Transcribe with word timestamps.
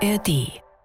ARD. 0.00 0.28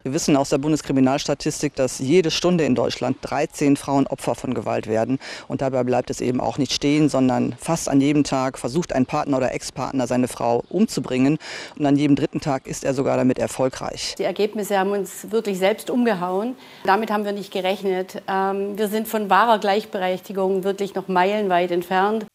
Wir 0.01 0.11
wissen 0.11 0.35
aus 0.35 0.49
der 0.49 0.57
Bundeskriminalstatistik, 0.57 1.75
dass 1.75 1.99
jede 1.99 2.31
Stunde 2.31 2.65
in 2.65 2.73
Deutschland 2.73 3.17
13 3.21 3.77
Frauen 3.77 4.07
Opfer 4.07 4.33
von 4.33 4.53
Gewalt 4.53 4.87
werden. 4.87 5.19
Und 5.47 5.61
dabei 5.61 5.83
bleibt 5.83 6.09
es 6.09 6.19
eben 6.19 6.41
auch 6.41 6.57
nicht 6.57 6.73
stehen, 6.73 7.09
sondern 7.09 7.55
fast 7.59 7.87
an 7.87 8.01
jedem 8.01 8.23
Tag 8.23 8.57
versucht 8.57 8.91
ein 8.91 9.05
Partner 9.05 9.37
oder 9.37 9.53
Ex-Partner 9.53 10.07
seine 10.07 10.27
Frau 10.27 10.63
umzubringen. 10.67 11.37
Und 11.77 11.85
an 11.85 11.95
jedem 11.95 12.15
dritten 12.15 12.41
Tag 12.41 12.67
ist 12.67 12.83
er 12.83 12.93
sogar 12.93 13.15
damit 13.15 13.37
erfolgreich. 13.37 14.15
Die 14.17 14.23
Ergebnisse 14.23 14.77
haben 14.77 14.91
uns 14.91 15.31
wirklich 15.31 15.59
selbst 15.59 15.89
umgehauen. 15.89 16.55
Damit 16.83 17.11
haben 17.11 17.23
wir 17.23 17.31
nicht 17.31 17.53
gerechnet. 17.53 18.21
Ähm, 18.27 18.77
wir 18.77 18.87
sind 18.87 19.07
von 19.07 19.29
wahrer 19.29 19.59
Gleichberechtigung 19.59 20.63
wirklich 20.63 20.95
noch 20.95 21.07
meilenweit 21.07 21.71
entfernt. 21.71 22.25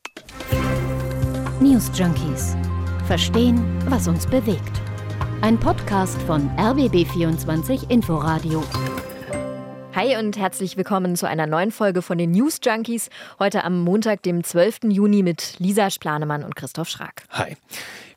News 1.60 1.90
Junkies. 1.92 2.56
Verstehen, 3.06 3.64
was 3.88 4.06
uns 4.06 4.26
bewegt. 4.26 4.87
Ein 5.40 5.56
Podcast 5.60 6.20
von 6.22 6.50
RBB24 6.56 7.88
Inforadio. 7.90 8.64
Hi 9.94 10.16
und 10.16 10.36
herzlich 10.36 10.76
willkommen 10.76 11.14
zu 11.14 11.28
einer 11.28 11.46
neuen 11.46 11.70
Folge 11.70 12.02
von 12.02 12.18
den 12.18 12.32
News 12.32 12.58
Junkies. 12.62 13.08
Heute 13.38 13.62
am 13.62 13.80
Montag, 13.80 14.24
dem 14.24 14.42
12. 14.42 14.80
Juni 14.88 15.22
mit 15.22 15.54
Lisa 15.60 15.90
Splanemann 15.90 16.42
und 16.42 16.56
Christoph 16.56 16.88
Schrag. 16.88 17.22
Hi. 17.30 17.56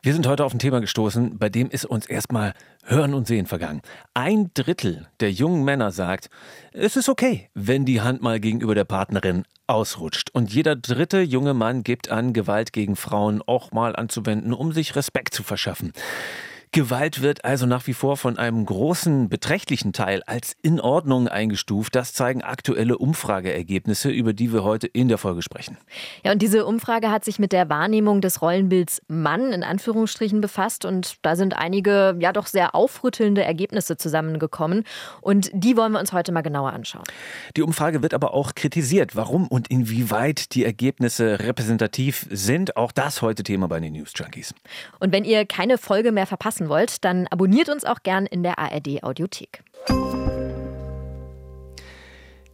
Wir 0.01 0.13
sind 0.13 0.25
heute 0.25 0.43
auf 0.43 0.51
ein 0.51 0.59
Thema 0.59 0.81
gestoßen, 0.81 1.37
bei 1.37 1.49
dem 1.49 1.69
ist 1.69 1.85
uns 1.85 2.07
erstmal 2.07 2.53
Hören 2.83 3.13
und 3.13 3.27
Sehen 3.27 3.45
vergangen. 3.45 3.83
Ein 4.15 4.49
Drittel 4.55 5.07
der 5.19 5.31
jungen 5.31 5.63
Männer 5.63 5.91
sagt, 5.91 6.31
es 6.73 6.95
ist 6.95 7.07
okay, 7.07 7.49
wenn 7.53 7.85
die 7.85 8.01
Hand 8.01 8.23
mal 8.23 8.39
gegenüber 8.39 8.73
der 8.73 8.85
Partnerin 8.85 9.43
ausrutscht. 9.67 10.31
Und 10.33 10.51
jeder 10.51 10.75
dritte 10.75 11.21
junge 11.21 11.53
Mann 11.53 11.83
gibt 11.83 12.09
an, 12.09 12.33
Gewalt 12.33 12.73
gegen 12.73 12.95
Frauen 12.95 13.43
auch 13.45 13.71
mal 13.71 13.95
anzuwenden, 13.95 14.53
um 14.53 14.71
sich 14.73 14.95
Respekt 14.95 15.35
zu 15.35 15.43
verschaffen. 15.43 15.93
Gewalt 16.73 17.21
wird 17.21 17.43
also 17.43 17.65
nach 17.65 17.85
wie 17.87 17.93
vor 17.93 18.15
von 18.15 18.37
einem 18.37 18.65
großen, 18.65 19.27
beträchtlichen 19.27 19.91
Teil 19.91 20.23
als 20.25 20.55
in 20.61 20.79
Ordnung 20.79 21.27
eingestuft. 21.27 21.95
Das 21.95 22.13
zeigen 22.13 22.43
aktuelle 22.43 22.97
Umfrageergebnisse, 22.97 24.09
über 24.09 24.31
die 24.31 24.53
wir 24.53 24.63
heute 24.63 24.87
in 24.87 25.09
der 25.09 25.17
Folge 25.17 25.41
sprechen. 25.41 25.77
Ja, 26.23 26.31
und 26.31 26.41
diese 26.41 26.65
Umfrage 26.65 27.11
hat 27.11 27.25
sich 27.25 27.39
mit 27.39 27.51
der 27.51 27.67
Wahrnehmung 27.67 28.21
des 28.21 28.41
Rollenbilds 28.41 29.01
Mann 29.09 29.51
in 29.51 29.63
Anführungsstrichen 29.63 30.39
befasst. 30.39 30.85
Und 30.85 31.17
da 31.23 31.35
sind 31.35 31.57
einige, 31.57 32.15
ja 32.19 32.31
doch 32.31 32.47
sehr 32.47 32.73
aufrüttelnde 32.73 33.43
Ergebnisse 33.43 33.97
zusammengekommen. 33.97 34.85
Und 35.19 35.51
die 35.53 35.75
wollen 35.75 35.91
wir 35.91 35.99
uns 35.99 36.13
heute 36.13 36.31
mal 36.31 36.39
genauer 36.39 36.71
anschauen. 36.71 37.03
Die 37.57 37.63
Umfrage 37.63 38.01
wird 38.01 38.13
aber 38.13 38.33
auch 38.33 38.55
kritisiert, 38.55 39.17
warum 39.17 39.47
und 39.47 39.67
inwieweit 39.67 40.55
die 40.55 40.63
Ergebnisse 40.63 41.39
repräsentativ 41.39 42.27
sind. 42.29 42.77
Auch 42.77 42.93
das 42.93 43.21
heute 43.21 43.43
Thema 43.43 43.67
bei 43.67 43.81
den 43.81 43.91
News 43.91 44.13
Junkies. 44.15 44.55
Und 44.99 45.11
wenn 45.11 45.25
ihr 45.25 45.45
keine 45.45 45.77
Folge 45.77 46.13
mehr 46.13 46.27
verpassen 46.27 46.60
verpassen 46.61 46.69
wollt, 46.69 47.03
dann 47.03 47.27
abonniert 47.27 47.69
uns 47.69 47.85
auch 47.85 48.03
gern 48.03 48.25
in 48.25 48.43
der 48.43 48.59
ARD 48.59 49.03
Audiothek. 49.03 49.63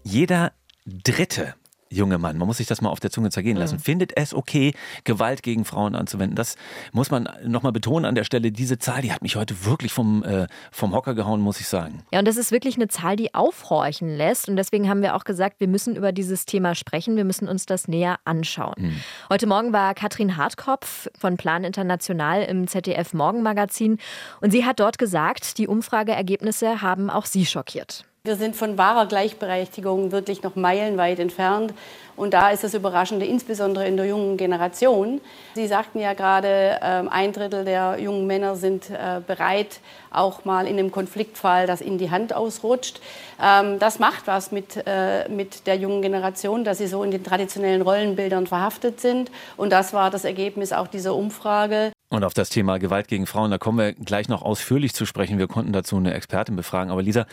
Jeder 0.04 0.54
Dritte 0.86 1.56
junge 1.90 2.18
Mann, 2.18 2.38
man 2.38 2.48
muss 2.48 2.58
sich 2.58 2.68
das 2.68 2.82
mal 2.82 2.90
auf 2.90 3.00
der 3.00 3.12
Zunge 3.12 3.30
zergehen 3.30 3.58
lassen, 3.58 3.76
mhm. 3.76 3.82
findet 3.82 4.18
es 4.18 4.34
okay, 4.34 4.74
Gewalt 5.04 5.44
gegen 5.44 5.66
Frauen 5.66 5.96
anzuwenden. 5.96 6.36
Das 6.36 6.56
muss 6.92 7.12
man 7.12 7.30
nochmal 7.46 7.72
betonen 7.72 8.06
an 8.06 8.16
der 8.16 8.24
Stelle. 8.24 8.52
Diese 8.52 8.78
Zahl, 8.78 9.02
die 9.02 9.12
hat 9.12 9.22
mich 9.22 9.36
heute 9.36 9.66
wirklich 9.66 9.94
vom, 9.94 10.24
äh, 10.24 10.48
vom 10.72 10.94
Hocker 10.94 11.16
gehauen, 11.16 11.42
muss 11.42 11.60
ich 11.60 11.68
sagen. 11.68 12.04
Ja, 12.12 12.20
und 12.20 12.28
das 12.28 12.38
ist 12.38 12.52
wirklich 12.52 12.76
eine 12.76 12.88
Zahl, 12.88 13.16
die 13.16 13.34
aufhorchen 13.34 14.10
lässt. 14.10 14.50
Und 14.50 14.56
deswegen 14.56 14.90
haben 14.90 15.02
wir 15.02 15.16
auch 15.16 15.24
gesagt, 15.24 15.60
wir 15.60 15.68
müssen 15.68 15.96
über 15.96 16.12
dieses 16.12 16.46
Thema 16.46 16.76
sprechen. 16.76 17.16
Wir 17.16 17.26
müssen 17.26 17.48
uns 17.48 17.66
das 17.66 17.88
näher 17.88 18.18
anschauen. 18.26 18.76
Mhm. 18.78 19.02
Heute 19.30 19.48
Morgen 19.48 19.74
war 19.74 19.94
Katrin 19.94 20.38
Hartkopf 20.38 21.10
von 21.18 21.38
Plan 21.38 21.64
International 21.64 22.44
im 22.44 22.68
ZDF 22.68 23.14
Morgenmagazin. 23.14 23.98
Und 24.42 24.52
sie 24.52 24.66
hat 24.66 24.80
dort 24.80 24.98
gesagt, 24.98 25.58
die 25.58 25.68
Umfrageergebnisse 25.68 26.82
haben 26.82 27.10
auch 27.10 27.26
sie 27.26 27.46
schockiert. 27.46 28.06
Wir 28.28 28.36
sind 28.36 28.58
von 28.58 28.78
wahrer 28.78 29.06
Gleichberechtigung 29.06 30.12
wirklich 30.12 30.44
noch 30.44 30.58
meilenweit 30.58 31.18
entfernt. 31.20 31.74
Und 32.18 32.34
da 32.34 32.50
ist 32.50 32.62
das 32.62 32.74
Überraschende, 32.74 33.26
insbesondere 33.26 33.88
in 33.88 33.96
der 33.96 34.06
jungen 34.06 34.36
Generation. 34.36 35.22
Sie 35.56 35.66
sagten 35.66 36.00
ja 36.00 36.12
gerade, 36.14 36.78
ähm, 36.84 37.08
ein 37.08 37.32
Drittel 37.32 37.64
der 37.64 37.98
jungen 38.00 38.28
Männer 38.28 38.58
sind 38.58 38.90
äh, 38.90 39.22
bereit, 39.26 39.80
auch 40.12 40.44
mal 40.44 40.68
in 40.68 40.78
einem 40.78 40.92
Konfliktfall, 40.92 41.68
dass 41.68 41.82
ihnen 41.82 42.00
die 42.00 42.12
Hand 42.12 42.36
ausrutscht. 42.36 43.00
Ähm, 43.42 43.80
das 43.80 43.98
macht 44.00 44.28
was 44.28 44.52
mit, 44.52 44.76
äh, 44.86 45.30
mit 45.30 45.66
der 45.66 45.78
jungen 45.78 46.02
Generation, 46.02 46.66
dass 46.66 46.80
sie 46.80 46.88
so 46.88 47.04
in 47.04 47.12
den 47.12 47.24
traditionellen 47.24 47.82
Rollenbildern 47.82 48.46
verhaftet 48.46 49.00
sind. 49.00 49.32
Und 49.56 49.72
das 49.72 49.94
war 49.94 50.12
das 50.12 50.26
Ergebnis 50.26 50.74
auch 50.74 50.88
dieser 50.88 51.16
Umfrage. 51.16 51.94
Und 52.10 52.24
auf 52.24 52.34
das 52.34 52.50
Thema 52.50 52.80
Gewalt 52.80 53.10
gegen 53.10 53.26
Frauen, 53.26 53.52
da 53.52 53.58
kommen 53.58 53.80
wir 53.80 53.92
gleich 53.92 54.30
noch 54.30 54.42
ausführlich 54.42 54.94
zu 54.94 55.06
sprechen. 55.06 55.40
Wir 55.40 55.48
konnten 55.48 55.74
dazu 55.74 55.98
eine 55.98 56.14
Expertin 56.14 56.56
befragen. 56.56 56.90
Aber 56.90 57.04
Lisa, 57.04 57.26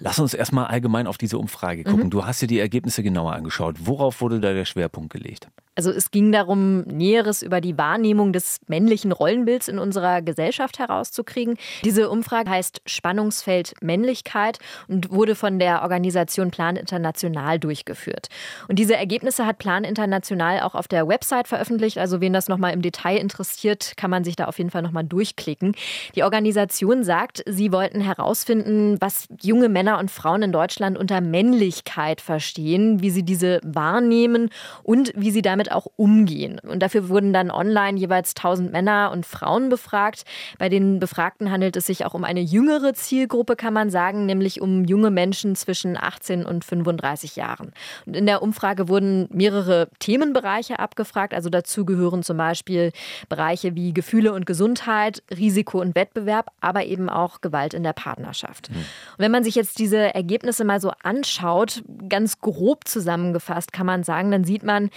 lass 0.00 0.18
uns 0.18 0.34
erstmal 0.34 0.66
allgemein 0.66 1.06
auf 1.06 1.16
diese 1.16 1.38
Umfrage 1.38 1.82
gucken. 1.82 2.04
Mhm. 2.04 2.10
Du 2.10 2.26
hast 2.26 2.42
dir 2.42 2.46
die 2.46 2.58
Ergebnisse 2.58 3.02
genauer 3.02 3.32
angeschaut. 3.32 3.76
Worauf 3.80 4.20
wurde 4.20 4.40
da 4.40 4.52
der 4.52 4.66
Schwerpunkt 4.66 5.14
gelegt? 5.14 5.48
Also 5.78 5.92
es 5.92 6.10
ging 6.10 6.32
darum, 6.32 6.80
Näheres 6.80 7.40
über 7.40 7.60
die 7.60 7.78
Wahrnehmung 7.78 8.32
des 8.32 8.60
männlichen 8.66 9.12
Rollenbilds 9.12 9.68
in 9.68 9.78
unserer 9.78 10.22
Gesellschaft 10.22 10.80
herauszukriegen. 10.80 11.56
Diese 11.84 12.10
Umfrage 12.10 12.50
heißt 12.50 12.82
Spannungsfeld 12.84 13.74
Männlichkeit 13.80 14.58
und 14.88 15.12
wurde 15.12 15.36
von 15.36 15.60
der 15.60 15.82
Organisation 15.82 16.50
Plan 16.50 16.74
International 16.74 17.60
durchgeführt. 17.60 18.26
Und 18.66 18.80
diese 18.80 18.96
Ergebnisse 18.96 19.46
hat 19.46 19.58
Plan 19.58 19.84
International 19.84 20.62
auch 20.62 20.74
auf 20.74 20.88
der 20.88 21.06
Website 21.06 21.46
veröffentlicht. 21.46 21.98
Also 21.98 22.20
wen 22.20 22.32
das 22.32 22.48
nochmal 22.48 22.72
im 22.72 22.82
Detail 22.82 23.16
interessiert, 23.16 23.92
kann 23.96 24.10
man 24.10 24.17
sich 24.24 24.36
da 24.36 24.46
auf 24.46 24.58
jeden 24.58 24.70
Fall 24.70 24.82
nochmal 24.82 25.04
durchklicken. 25.04 25.74
Die 26.14 26.22
Organisation 26.22 27.04
sagt, 27.04 27.42
sie 27.46 27.72
wollten 27.72 28.00
herausfinden, 28.00 28.96
was 29.00 29.28
junge 29.40 29.68
Männer 29.68 29.98
und 29.98 30.10
Frauen 30.10 30.42
in 30.42 30.52
Deutschland 30.52 30.98
unter 30.98 31.20
Männlichkeit 31.20 32.20
verstehen, 32.20 33.02
wie 33.02 33.10
sie 33.10 33.22
diese 33.22 33.60
wahrnehmen 33.62 34.50
und 34.82 35.12
wie 35.14 35.30
sie 35.30 35.42
damit 35.42 35.72
auch 35.72 35.86
umgehen. 35.96 36.60
Und 36.60 36.80
dafür 36.80 37.08
wurden 37.08 37.32
dann 37.32 37.50
online 37.50 37.98
jeweils 37.98 38.34
1000 38.36 38.72
Männer 38.72 39.10
und 39.12 39.26
Frauen 39.26 39.68
befragt. 39.68 40.24
Bei 40.58 40.68
den 40.68 40.98
Befragten 40.98 41.50
handelt 41.50 41.76
es 41.76 41.86
sich 41.86 42.04
auch 42.04 42.14
um 42.14 42.24
eine 42.24 42.40
jüngere 42.40 42.94
Zielgruppe, 42.94 43.56
kann 43.56 43.74
man 43.74 43.90
sagen, 43.90 44.26
nämlich 44.26 44.60
um 44.60 44.84
junge 44.84 45.10
Menschen 45.10 45.56
zwischen 45.56 45.96
18 45.96 46.44
und 46.44 46.64
35 46.64 47.36
Jahren. 47.36 47.72
Und 48.06 48.16
in 48.16 48.26
der 48.26 48.42
Umfrage 48.42 48.88
wurden 48.88 49.28
mehrere 49.32 49.88
Themenbereiche 49.98 50.78
abgefragt. 50.78 51.34
Also 51.34 51.50
dazu 51.50 51.84
gehören 51.84 52.22
zum 52.22 52.36
Beispiel 52.36 52.92
Bereiche 53.28 53.74
wie 53.74 53.92
Gefühle 53.92 54.07
und 54.32 54.46
Gesundheit, 54.46 55.22
Risiko 55.30 55.80
und 55.80 55.94
Wettbewerb, 55.94 56.50
aber 56.60 56.84
eben 56.84 57.08
auch 57.08 57.40
Gewalt 57.40 57.74
in 57.74 57.82
der 57.82 57.92
Partnerschaft. 57.92 58.70
Mhm. 58.70 58.76
Und 58.76 59.18
wenn 59.18 59.30
man 59.30 59.44
sich 59.44 59.54
jetzt 59.54 59.78
diese 59.78 60.14
Ergebnisse 60.14 60.64
mal 60.64 60.80
so 60.80 60.92
anschaut, 61.02 61.82
ganz 62.08 62.40
grob 62.40 62.88
zusammengefasst 62.88 63.72
kann 63.72 63.86
man 63.86 64.02
sagen, 64.02 64.30
dann 64.30 64.44
sieht 64.44 64.62
man, 64.62 64.90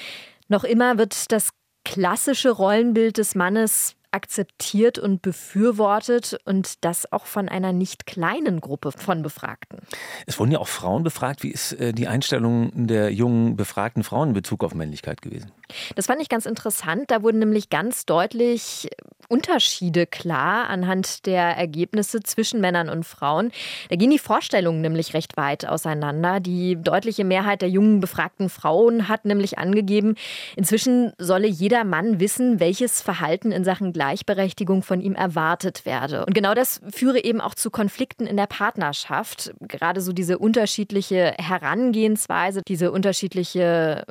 noch 0.48 0.64
immer 0.64 0.98
wird 0.98 1.32
das 1.32 1.50
klassische 1.84 2.52
Rollenbild 2.52 3.18
des 3.18 3.36
Mannes 3.36 3.96
akzeptiert 4.12 5.00
und 5.00 5.22
befürwortet 5.22 6.38
und 6.46 6.84
das 6.84 7.12
auch 7.12 7.26
von 7.26 7.50
einer 7.50 7.74
nicht 7.74 8.06
kleinen 8.06 8.62
Gruppe 8.62 8.92
von 8.92 9.22
Befragten. 9.22 9.80
Es 10.26 10.40
wurden 10.40 10.52
ja 10.52 10.60
auch 10.60 10.68
Frauen 10.68 11.04
befragt. 11.04 11.44
Wie 11.44 11.50
ist 11.50 11.74
äh, 11.74 11.94
die 11.94 12.08
Einstellung 12.08 12.88
der 12.88 13.12
jungen 13.12 13.56
befragten 13.56 14.04
Frauen 14.04 14.30
in 14.30 14.34
Bezug 14.34 14.64
auf 14.64 14.76
Männlichkeit 14.76 15.22
gewesen? 15.22 15.52
Das 15.96 16.08
fand 16.08 16.22
ich 16.22 16.30
ganz 16.30 16.46
interessant. 16.46 17.10
Da 17.10 17.24
wurden 17.24 17.40
nämlich 17.40 17.70
ganz 17.70 18.06
deutlich 18.06 18.90
Unterschiede 19.32 20.06
klar 20.06 20.70
anhand 20.70 21.26
der 21.26 21.44
Ergebnisse 21.58 22.20
zwischen 22.22 22.60
Männern 22.60 22.90
und 22.90 23.06
Frauen. 23.06 23.52
Da 23.90 23.96
gehen 23.96 24.12
die 24.12 24.20
Vorstellungen 24.20 24.82
nämlich 24.82 25.14
recht 25.14 25.38
weit 25.38 25.66
auseinander. 25.66 26.42
Die 26.42 26.76
deutliche 26.76 27.24
Mehrheit 27.24 27.62
der 27.62 27.70
jungen 27.70 28.02
befragten 28.02 28.50
Frauen 28.50 29.08
hat 29.08 29.24
nämlich 29.24 29.58
angegeben, 29.58 30.16
inzwischen 30.58 31.14
solle 31.18 31.48
jeder 31.48 31.86
Mann 31.86 32.20
wissen, 32.20 32.60
welches 32.60 33.02
Verhalten 33.02 33.54
in 33.54 33.64
Sachen 33.64 33.94
Gleichberechtigung 33.94 34.84
von 34.84 35.00
ihm 35.00 35.16
erwartet 35.16 35.86
werde. 35.86 36.26
Und 36.26 36.34
genau 36.34 36.54
das 36.54 36.82
führe 36.90 37.24
eben 37.24 37.40
auch 37.40 37.56
zu 37.56 37.72
Konflikten 37.72 38.28
in 38.28 38.36
der 38.36 38.48
Partnerschaft. 38.48 39.54
Gerade 39.62 40.02
so 40.02 40.12
diese 40.12 40.40
unterschiedliche 40.40 41.36
Herangehensweise, 41.38 42.62
diese 42.68 42.92
unterschiedliche 42.92 44.04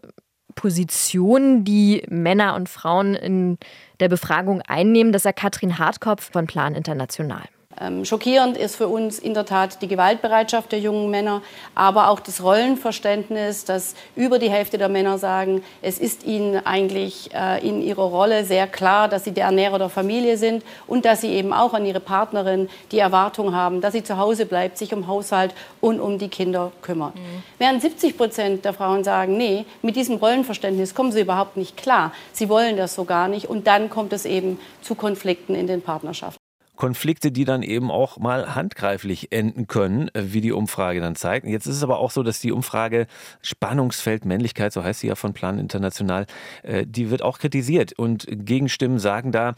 Position, 0.61 1.65
die 1.65 2.03
Männer 2.11 2.55
und 2.55 2.69
Frauen 2.69 3.15
in 3.15 3.57
der 3.99 4.11
Befragung 4.11 4.61
einnehmen. 4.61 5.11
Das 5.11 5.23
sagt 5.23 5.39
Katrin 5.39 5.79
Hartkopf 5.79 6.31
von 6.31 6.47
Plan 6.47 6.75
International. 6.75 7.45
Ähm, 7.81 8.05
schockierend 8.05 8.59
ist 8.59 8.77
für 8.77 8.89
uns 8.89 9.19
in 9.19 9.33
der 9.33 9.47
Tat 9.47 9.81
die 9.81 9.89
Gewaltbereitschaft 9.89 10.71
der 10.73 10.81
jungen 10.81 11.11
Männer, 11.11 11.43
aber 11.75 12.09
auch 12.09 12.21
das 12.21 12.43
Rollenverständnis, 12.43 13.65
dass 13.65 13.95
über 14.17 14.39
die 14.39 14.51
Hälfte 14.51 14.77
der 14.77 14.91
Männer 14.91 15.17
sagen, 15.17 15.63
es 15.81 15.99
ist 15.99 16.25
ihnen 16.25 16.65
eigentlich 16.67 17.31
äh, 17.35 17.67
in 17.67 17.83
ihrer 17.83 18.03
Rolle 18.03 18.45
sehr 18.45 18.67
klar, 18.67 19.09
dass 19.09 19.25
sie 19.25 19.33
der 19.33 19.47
Ernährer 19.47 19.79
der 19.79 19.89
Familie 19.89 20.37
sind 20.37 20.63
und 20.87 21.07
dass 21.07 21.23
sie 21.23 21.31
eben 21.31 21.53
auch 21.55 21.73
an 21.73 21.87
ihre 21.87 22.01
Partnerin 22.01 22.69
die 22.93 22.99
Erwartung 22.99 23.55
haben, 23.55 23.81
dass 23.81 23.95
sie 23.95 24.05
zu 24.05 24.19
Hause 24.19 24.45
bleibt, 24.45 24.77
sich 24.77 24.93
um 24.93 25.07
Haushalt 25.07 25.55
und 25.81 26.01
um 26.01 26.19
die 26.19 26.29
Kinder 26.29 26.73
kümmert. 26.83 27.15
Mhm. 27.15 27.43
Während 27.59 27.81
70 27.81 28.17
Prozent 28.17 28.65
der 28.65 28.75
Frauen 28.75 29.05
sagen, 29.05 29.39
nee, 29.39 29.65
mit 29.81 29.97
diesem 29.97 30.17
Rollenverständnis 30.17 30.95
kommen 30.95 31.13
sie 31.13 31.21
überhaupt 31.21 31.57
nicht 31.57 31.77
klar. 31.79 32.13
Sie 32.33 32.49
wollen 32.51 32.77
das 32.77 32.95
so 32.95 33.05
gar 33.05 33.29
nicht 33.29 33.49
und 33.49 33.67
dann 33.67 33.89
kommt 33.89 34.13
es 34.13 34.27
eben 34.27 34.59
zu 34.83 34.95
Konflikten 34.95 35.55
in 35.55 35.67
den 35.67 35.81
Partnerschaften. 35.81 36.40
Konflikte, 36.81 37.31
die 37.31 37.45
dann 37.45 37.63
eben 37.63 37.91
auch 37.91 38.17
mal 38.17 38.55
handgreiflich 38.55 39.33
enden 39.33 39.67
können, 39.67 40.09
äh, 40.15 40.33
wie 40.33 40.41
die 40.41 40.53
Umfrage 40.53 41.01
dann 41.01 41.15
zeigt. 41.15 41.47
Jetzt 41.47 41.67
ist 41.67 41.77
es 41.77 41.83
aber 41.83 41.99
auch 41.99 42.11
so, 42.11 42.23
dass 42.23 42.41
die 42.41 42.53
Umfrage 42.53 43.07
Spannungsfeld 43.43 44.25
Männlichkeit, 44.25 44.73
so 44.73 44.83
heißt 44.83 45.01
sie 45.01 45.09
ja 45.09 45.15
von 45.15 45.35
Plan 45.35 45.59
International, 45.59 46.25
äh, 46.63 46.87
die 46.87 47.11
wird 47.11 47.21
auch 47.21 47.39
kritisiert 47.39 47.93
und 47.93 48.27
Gegenstimmen 48.31 48.99
sagen 48.99 49.31
da, 49.31 49.55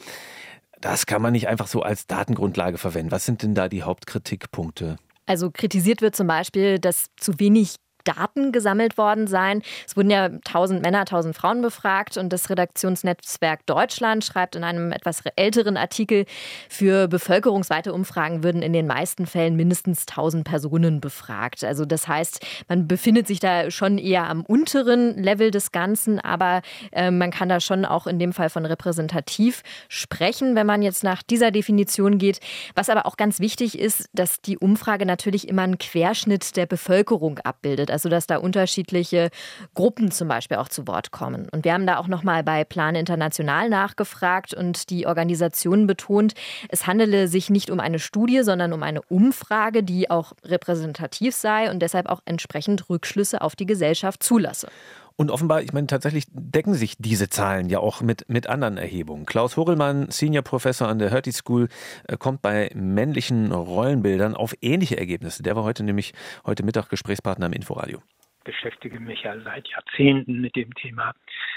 das 0.81 1.07
kann 1.07 1.23
man 1.23 1.33
nicht 1.33 1.47
einfach 1.47 1.69
so 1.69 1.83
als 1.83 2.09
Datengrundlage 2.09 2.77
verwenden. 2.77 3.13
Was 3.13 3.25
sind 3.25 3.45
denn 3.45 3.55
da 3.55 3.69
die 3.69 3.85
Hauptkritikpunkte? 3.85 4.97
Also 5.25 5.53
kritisiert 5.53 6.03
wird 6.03 6.17
zum 6.17 6.27
Beispiel, 6.27 6.81
dass 6.81 7.07
zu 7.21 7.39
wenig 7.39 7.77
Daten 8.05 8.53
gesammelt 8.53 8.99
worden 8.99 9.27
sein. 9.27 9.63
Es 9.87 9.97
wurden 9.97 10.11
ja 10.11 10.25
1000 10.25 10.83
Männer, 10.83 11.01
1000 11.01 11.37
Frauen 11.37 11.63
befragt 11.63 12.17
und 12.17 12.33
das 12.33 12.51
Redaktionsnetzwerk 12.51 13.67
Deutschland 13.67 14.25
schreibt 14.25 14.57
in 14.57 14.65
einem 14.65 14.93
etwas 14.93 15.23
älteren 15.37 15.77
Artikel, 15.77 16.25
für 16.69 17.09
bevölkerungsweite 17.09 17.93
Umfragen 17.93 18.43
würden 18.43 18.63
in 18.63 18.73
den 18.73 18.87
meisten 18.87 19.27
Fällen 19.27 19.57
mindestens 19.57 20.07
1000 20.09 20.45
Personen 20.45 21.01
befragt. 21.01 21.65
Also 21.65 21.85
das 21.85 22.09
heißt, 22.09 22.45
man 22.69 22.89
befindet 22.89 23.27
sich 23.27 23.41
da 23.41 23.71
schon 23.71 23.99
eher 23.99 24.29
am 24.29 24.43
unteren 24.43 25.17
Level 25.23 25.51
des 25.51 25.73
Ganzen, 25.73 26.19
aber 26.21 26.63
äh, 26.93 27.11
man 27.11 27.31
kann 27.31 27.49
da 27.49 27.61
schon 27.61 27.85
auch 27.85 28.07
in 28.07 28.19
dem 28.19 28.33
Fall 28.33 28.51
von 28.51 28.65
repräsentativ 28.67 29.63
sprechen, 29.89 30.55
wenn 30.55 30.67
man 30.67 30.83
jetzt 30.83 31.05
nach 31.05 31.23
dieser 31.23 31.51
Definition 31.51 32.19
geht. 32.19 32.41
Was 32.75 32.89
aber 32.89 33.07
auch 33.07 33.17
ganz 33.17 33.41
wichtig 33.41 33.79
ist, 33.79 34.09
dass 34.13 34.41
die 34.41 34.59
Umfrage 34.59 35.07
natürlich 35.07 35.49
immer 35.49 35.63
einen 35.63 35.79
Querschnitt 35.79 36.57
der 36.57 36.67
Bevölkerung 36.67 37.39
abbildet 37.41 37.91
also 37.93 38.09
dass 38.09 38.27
da 38.27 38.39
unterschiedliche 38.39 39.31
Gruppen 39.75 40.11
zum 40.11 40.29
Beispiel 40.29 40.57
auch 40.57 40.69
zu 40.69 40.87
Wort 40.87 41.11
kommen. 41.11 41.49
Und 41.51 41.65
wir 41.65 41.73
haben 41.73 41.87
da 41.87 41.99
auch 41.99 42.09
nochmal 42.09 42.43
bei 42.43 42.65
Plan 42.65 42.95
International 42.95 43.69
nachgefragt 43.69 44.55
und 44.55 44.91
die 44.91 45.07
Organisation 45.07 45.87
betont, 45.87 46.35
es 46.69 46.87
handele 46.87 47.29
sich 47.29 47.51
nicht 47.51 47.71
um 47.71 47.81
eine 47.81 47.99
Studie, 47.99 48.43
sondern 48.43 48.73
um 48.73 48.83
eine 48.83 49.03
Umfrage, 49.03 49.83
die 49.83 50.11
auch 50.11 50.33
repräsentativ 50.45 51.35
sei 51.35 51.71
und 51.71 51.81
deshalb 51.81 52.09
auch 52.09 52.21
entsprechend 52.25 52.89
Rückschlüsse 52.89 53.41
auf 53.41 53.57
die 53.57 53.67
Gesellschaft 53.67 54.23
zulasse. 54.23 54.69
Und 55.17 55.31
offenbar, 55.31 55.63
ich 55.63 55.73
meine, 55.73 55.87
tatsächlich 55.87 56.25
decken 56.31 56.75
sich 56.75 56.97
diese 56.99 57.29
Zahlen 57.29 57.69
ja 57.69 57.79
auch 57.81 58.01
mit, 58.01 58.29
mit 58.29 58.47
anderen 58.49 58.77
Erhebungen. 58.77 59.27
Klaus 59.27 59.57
Horelmann, 59.57 60.11
Senior 60.11 60.43
Professor 60.43 60.89
an 60.89 60.99
der 60.99 61.11
Hertie 61.11 61.33
School, 61.33 61.69
äh, 62.09 62.17
kommt 62.17 62.43
bei 62.43 62.71
männlichen 62.75 63.53
Rollenbildern 63.53 64.35
auf 64.35 64.55
ähnliche 64.61 64.99
Ergebnisse. 64.99 65.43
Der 65.43 65.57
war 65.57 65.65
heute 65.65 65.83
nämlich 65.83 66.13
heute 66.47 66.63
Mittag 66.63 66.89
Gesprächspartner 66.89 67.47
im 67.47 67.53
Inforadio 67.53 68.01
beschäftige 68.45 69.01
mich 69.01 69.23
ja 69.23 69.39
seit 69.41 69.69
Jahrzehnten 69.69 70.41
mit 70.41 70.57
dem 70.57 70.75
Thema, 70.75 71.15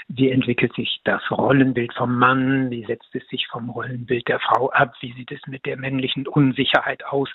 wie 0.08 0.30
entwickelt 0.30 0.74
sich 0.74 1.00
das 1.04 1.22
Rollenbild 1.30 1.92
vom 1.94 2.18
Mann, 2.18 2.70
wie 2.70 2.84
setzt 2.84 3.14
es 3.14 3.26
sich 3.28 3.46
vom 3.48 3.70
Rollenbild 3.70 4.28
der 4.28 4.40
Frau 4.40 4.70
ab, 4.70 4.94
wie 5.00 5.12
sieht 5.12 5.32
es 5.32 5.40
mit 5.46 5.66
der 5.66 5.76
männlichen 5.76 6.26
Unsicherheit 6.26 7.04
aus. 7.04 7.28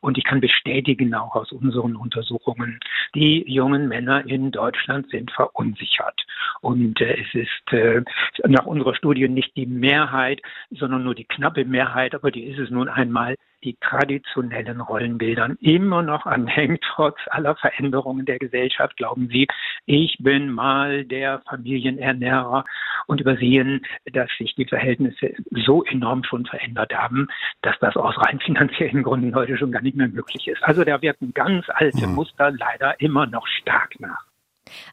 Und 0.00 0.18
ich 0.18 0.24
kann 0.24 0.40
bestätigen, 0.40 1.14
auch 1.14 1.34
aus 1.34 1.52
unseren 1.52 1.96
Untersuchungen, 1.96 2.80
die 3.14 3.44
jungen 3.50 3.88
Männer 3.88 4.26
in 4.26 4.50
Deutschland 4.50 5.10
sind 5.10 5.30
verunsichert. 5.30 6.20
Und 6.60 7.00
äh, 7.00 7.20
es 7.20 7.34
ist 7.34 7.72
äh, 7.72 8.02
nach 8.46 8.66
unserer 8.66 8.94
Studie 8.94 9.28
nicht 9.28 9.56
die 9.56 9.66
Mehrheit, 9.66 10.40
sondern 10.70 11.04
nur 11.04 11.14
die 11.14 11.24
knappe 11.24 11.64
Mehrheit, 11.64 12.14
aber 12.14 12.30
die 12.30 12.44
ist 12.44 12.58
es 12.58 12.70
nun 12.70 12.88
einmal, 12.88 13.36
die 13.64 13.76
traditionellen 13.80 14.80
Rollenbildern 14.80 15.56
immer 15.60 16.02
noch 16.02 16.26
anhängt, 16.26 16.82
trotz 16.94 17.18
aller 17.30 17.56
Veränderungen 17.56 18.26
der 18.26 18.38
Gesellschaft. 18.38 18.96
Glauben 18.96 19.28
Sie, 19.28 19.46
ich 19.86 20.16
bin 20.20 20.50
mal 20.50 21.04
der 21.04 21.40
Familienernährer 21.48 22.64
und 23.06 23.20
übersehen, 23.20 23.84
dass 24.12 24.30
sich 24.38 24.54
die 24.54 24.66
Verhältnisse 24.66 25.34
so 25.50 25.82
enorm 25.84 26.24
schon 26.24 26.46
verändert 26.46 26.94
haben, 26.94 27.28
dass 27.62 27.78
das 27.80 27.96
aus 27.96 28.16
rein 28.18 28.40
finanziellen 28.44 29.02
Gründen 29.02 29.34
heute 29.34 29.56
schon 29.56 29.72
gar 29.72 29.82
nicht 29.82 29.96
mehr 29.96 30.08
möglich 30.08 30.48
ist. 30.48 30.62
Also 30.62 30.84
da 30.84 31.00
wirken 31.02 31.32
ganz 31.34 31.66
alte 31.68 32.02
hm. 32.02 32.14
Muster 32.14 32.50
leider 32.50 33.00
immer 33.00 33.26
noch 33.26 33.46
stark 33.46 33.98
nach. 34.00 34.27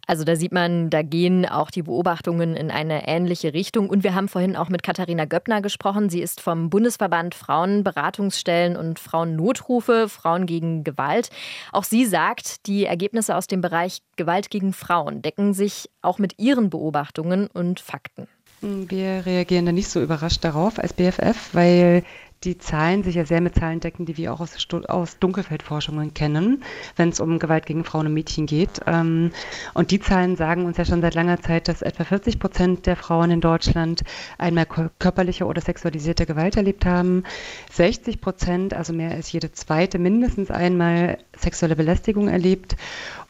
Also 0.08 0.24
da 0.24 0.36
sieht 0.36 0.52
man, 0.52 0.90
da 0.90 1.02
gehen 1.02 1.46
auch 1.46 1.72
die 1.72 1.84
Beobachtungen 1.84 2.56
in 2.56 2.72
eine 2.72 3.08
ähnliche 3.08 3.54
Richtung. 3.54 3.90
Und 3.90 4.04
wir 4.04 4.16
haben 4.16 4.28
vorhin 4.28 4.56
auch 4.56 4.70
mit 4.70 4.84
Katharina 4.84 5.26
Göppner 5.26 5.62
gesprochen. 5.62 6.10
Sie 6.10 6.22
ist 6.22 6.42
vom 6.42 6.70
Bundesverband 6.70 7.36
Frauenberatungsstellen 7.36 8.76
und 8.76 9.00
Frauennotrufe, 9.00 10.10
Frauen 10.10 10.46
gegen 10.46 10.84
Gewalt. 10.84 11.30
Auch 11.72 11.84
sie 11.84 12.06
sagt, 12.06 12.68
die 12.68 12.86
Ergebnisse 12.86 13.36
aus 13.36 13.48
dem 13.48 13.62
Bereich 13.62 14.00
Gewalt 14.16 14.50
gegen 14.50 14.74
Frauen 14.74 15.22
decken 15.22 15.54
sich 15.54 15.90
auch 16.02 16.20
mit 16.20 16.40
ihren 16.40 16.70
Beobachtungen 16.70 17.48
und 17.48 17.80
Fakten. 17.80 18.28
Wir 18.62 19.26
reagieren 19.26 19.66
da 19.66 19.72
nicht 19.72 19.90
so 19.90 20.02
überrascht 20.02 20.44
darauf 20.44 20.80
als 20.80 20.94
BFF, 20.94 21.54
weil 21.54 22.04
die 22.46 22.58
Zahlen 22.58 23.04
sich 23.04 23.16
ja 23.16 23.26
sehr 23.26 23.42
mit 23.42 23.56
Zahlen 23.56 23.80
decken, 23.80 24.06
die 24.06 24.18
wir 24.18 24.34
auch 24.34 24.40
aus, 24.40 24.56
aus 24.88 25.20
Dunkelfeldforschungen 25.20 26.14
kennen, 26.14 26.64
wenn 26.96 27.10
es 27.10 27.20
um 27.20 27.40
Gewalt 27.40 27.66
gegen 27.66 27.84
Frauen 27.84 28.08
und 28.08 28.14
Mädchen 28.14 28.46
geht. 28.46 28.82
Ähm, 28.86 29.32
und 29.74 29.92
die 29.92 30.00
Zahlen 30.00 30.36
sagen 30.36 30.66
uns 30.66 30.78
ja 30.78 30.86
schon 30.86 31.02
seit 31.02 31.16
langer 31.16 31.42
Zeit, 31.42 31.68
dass 31.68 31.82
etwa 31.82 32.04
40 32.04 32.40
Prozent 32.40 32.86
der 32.86 32.96
Frauen 32.96 33.32
in 33.32 33.42
Deutschland 33.42 34.04
einmal 34.38 34.66
körperliche 34.66 35.46
oder 35.46 35.62
sexualisierte 35.62 36.26
Gewalt 36.26 36.56
erlebt 36.56 36.86
haben. 36.86 37.24
60 37.72 38.22
Prozent, 38.22 38.74
also 38.74 38.94
mehr 38.94 39.12
als 39.12 39.32
jede 39.32 39.52
zweite, 39.52 39.98
mindestens 39.98 40.52
einmal 40.52 41.18
sexuelle 41.36 41.76
Belästigung 41.76 42.28
erlebt 42.28 42.76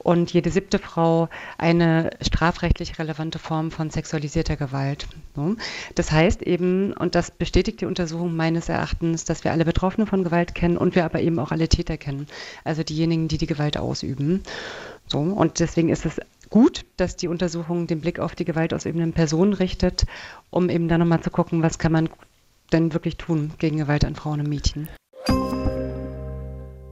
und 0.05 0.31
jede 0.31 0.51
siebte 0.51 0.77
Frau 0.77 1.29
eine 1.57 2.11
strafrechtlich 2.21 2.99
relevante 2.99 3.39
Form 3.39 3.71
von 3.71 3.89
sexualisierter 3.89 4.55
Gewalt. 4.55 5.07
Das 5.95 6.11
heißt 6.11 6.43
eben, 6.43 6.93
und 6.93 7.15
das 7.15 7.31
bestätigt 7.31 7.81
die 7.81 7.87
Untersuchung 7.87 8.35
meines 8.35 8.69
Erachtens, 8.69 9.25
dass 9.25 9.43
wir 9.43 9.51
alle 9.51 9.65
Betroffene 9.65 10.05
von 10.05 10.23
Gewalt 10.23 10.53
kennen 10.53 10.77
und 10.77 10.93
wir 10.93 11.05
aber 11.05 11.21
eben 11.21 11.39
auch 11.39 11.51
alle 11.51 11.67
Täter 11.67 11.97
kennen, 11.97 12.27
also 12.63 12.83
diejenigen, 12.83 13.27
die 13.27 13.39
die 13.39 13.47
Gewalt 13.47 13.77
ausüben. 13.77 14.43
So, 15.07 15.17
und 15.17 15.59
deswegen 15.59 15.89
ist 15.89 16.05
es 16.05 16.21
gut, 16.51 16.85
dass 16.97 17.15
die 17.15 17.27
Untersuchung 17.27 17.87
den 17.87 18.01
Blick 18.01 18.19
auf 18.19 18.35
die 18.35 18.45
gewaltausübenden 18.45 19.13
Personen 19.13 19.53
richtet, 19.53 20.05
um 20.51 20.69
eben 20.69 20.87
dann 20.87 20.99
nochmal 20.99 21.21
zu 21.21 21.31
gucken, 21.31 21.63
was 21.63 21.79
kann 21.79 21.91
man 21.91 22.09
denn 22.71 22.93
wirklich 22.93 23.17
tun 23.17 23.53
gegen 23.57 23.77
Gewalt 23.77 24.05
an 24.05 24.13
Frauen 24.13 24.41
und 24.41 24.49
Mädchen. 24.49 24.87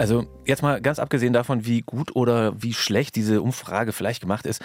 Also 0.04 0.26
jetzt 0.46 0.62
mal 0.62 0.82
ganz 0.82 1.00
abgesehen 1.00 1.32
davon, 1.32 1.66
wie 1.66 1.80
gut 1.80 2.14
oder 2.14 2.62
wie 2.62 2.74
schlecht 2.74 3.16
diese 3.16 3.42
Umfrage 3.42 3.94
vielleicht 3.94 4.20
gemacht 4.20 4.46
ist, 4.46 4.62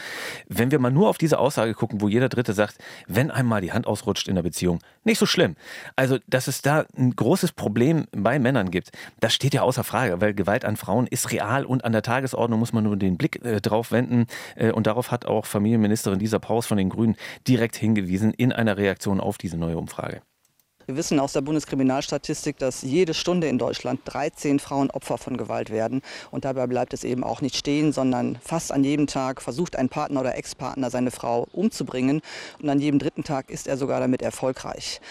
wenn 0.48 0.72
wir 0.72 0.80
mal 0.80 0.90
nur 0.90 1.08
auf 1.08 1.16
diese 1.16 1.38
Aussage 1.38 1.74
gucken, 1.74 2.00
wo 2.00 2.08
jeder 2.08 2.28
Dritte 2.28 2.54
sagt, 2.54 2.78
wenn 3.06 3.30
einmal 3.30 3.60
die 3.60 3.70
Hand 3.70 3.86
ausrutscht 3.86 4.26
in 4.26 4.34
der 4.34 4.42
Beziehung, 4.42 4.80
nicht 5.04 5.20
so 5.20 5.26
schlimm. 5.26 5.54
Also, 5.94 6.18
dass 6.26 6.48
es 6.48 6.60
da 6.60 6.86
ein 6.96 7.14
großes 7.14 7.52
Problem 7.52 8.08
bei 8.10 8.40
Männern 8.40 8.72
gibt, 8.72 8.90
das 9.20 9.32
steht 9.32 9.54
ja 9.54 9.62
außer 9.62 9.84
Frage, 9.84 10.20
weil 10.20 10.34
Gewalt 10.34 10.64
an 10.64 10.76
Frauen 10.76 11.06
ist 11.06 11.30
real 11.30 11.64
und 11.64 11.84
an 11.84 11.92
der 11.92 12.02
Tagesordnung 12.02 12.58
muss 12.58 12.72
man 12.72 12.82
nur 12.82 12.96
den 12.96 13.16
Blick 13.16 13.44
äh, 13.44 13.60
drauf 13.60 13.92
wenden. 13.92 14.26
Äh, 14.56 14.72
und 14.72 14.88
darauf 14.88 15.12
hat 15.12 15.24
auch 15.24 15.46
Familienministerin 15.46 16.18
Lisa 16.18 16.40
Paus 16.40 16.66
von 16.66 16.78
den 16.78 16.88
Grünen 16.88 17.14
direkt 17.46 17.76
hingewiesen 17.76 18.32
in 18.32 18.50
einer 18.50 18.76
Reaktion 18.76 19.20
auf 19.20 19.38
diese 19.38 19.56
neue 19.56 19.78
Umfrage. 19.78 20.20
Wir 20.88 20.96
wissen 20.96 21.20
aus 21.20 21.34
der 21.34 21.42
Bundeskriminalstatistik, 21.42 22.56
dass 22.56 22.80
jede 22.80 23.12
Stunde 23.12 23.46
in 23.46 23.58
Deutschland 23.58 24.00
13 24.06 24.58
Frauen 24.58 24.90
Opfer 24.90 25.18
von 25.18 25.36
Gewalt 25.36 25.68
werden. 25.68 26.00
Und 26.30 26.46
dabei 26.46 26.66
bleibt 26.66 26.94
es 26.94 27.04
eben 27.04 27.24
auch 27.24 27.42
nicht 27.42 27.58
stehen, 27.58 27.92
sondern 27.92 28.38
fast 28.42 28.72
an 28.72 28.82
jedem 28.84 29.06
Tag 29.06 29.42
versucht 29.42 29.76
ein 29.76 29.90
Partner 29.90 30.20
oder 30.20 30.34
Ex-Partner 30.38 30.88
seine 30.88 31.10
Frau 31.10 31.46
umzubringen. 31.52 32.22
Und 32.62 32.70
an 32.70 32.80
jedem 32.80 32.98
dritten 32.98 33.22
Tag 33.22 33.50
ist 33.50 33.68
er 33.68 33.76
sogar 33.76 34.00
damit 34.00 34.22
erfolgreich. 34.22 35.02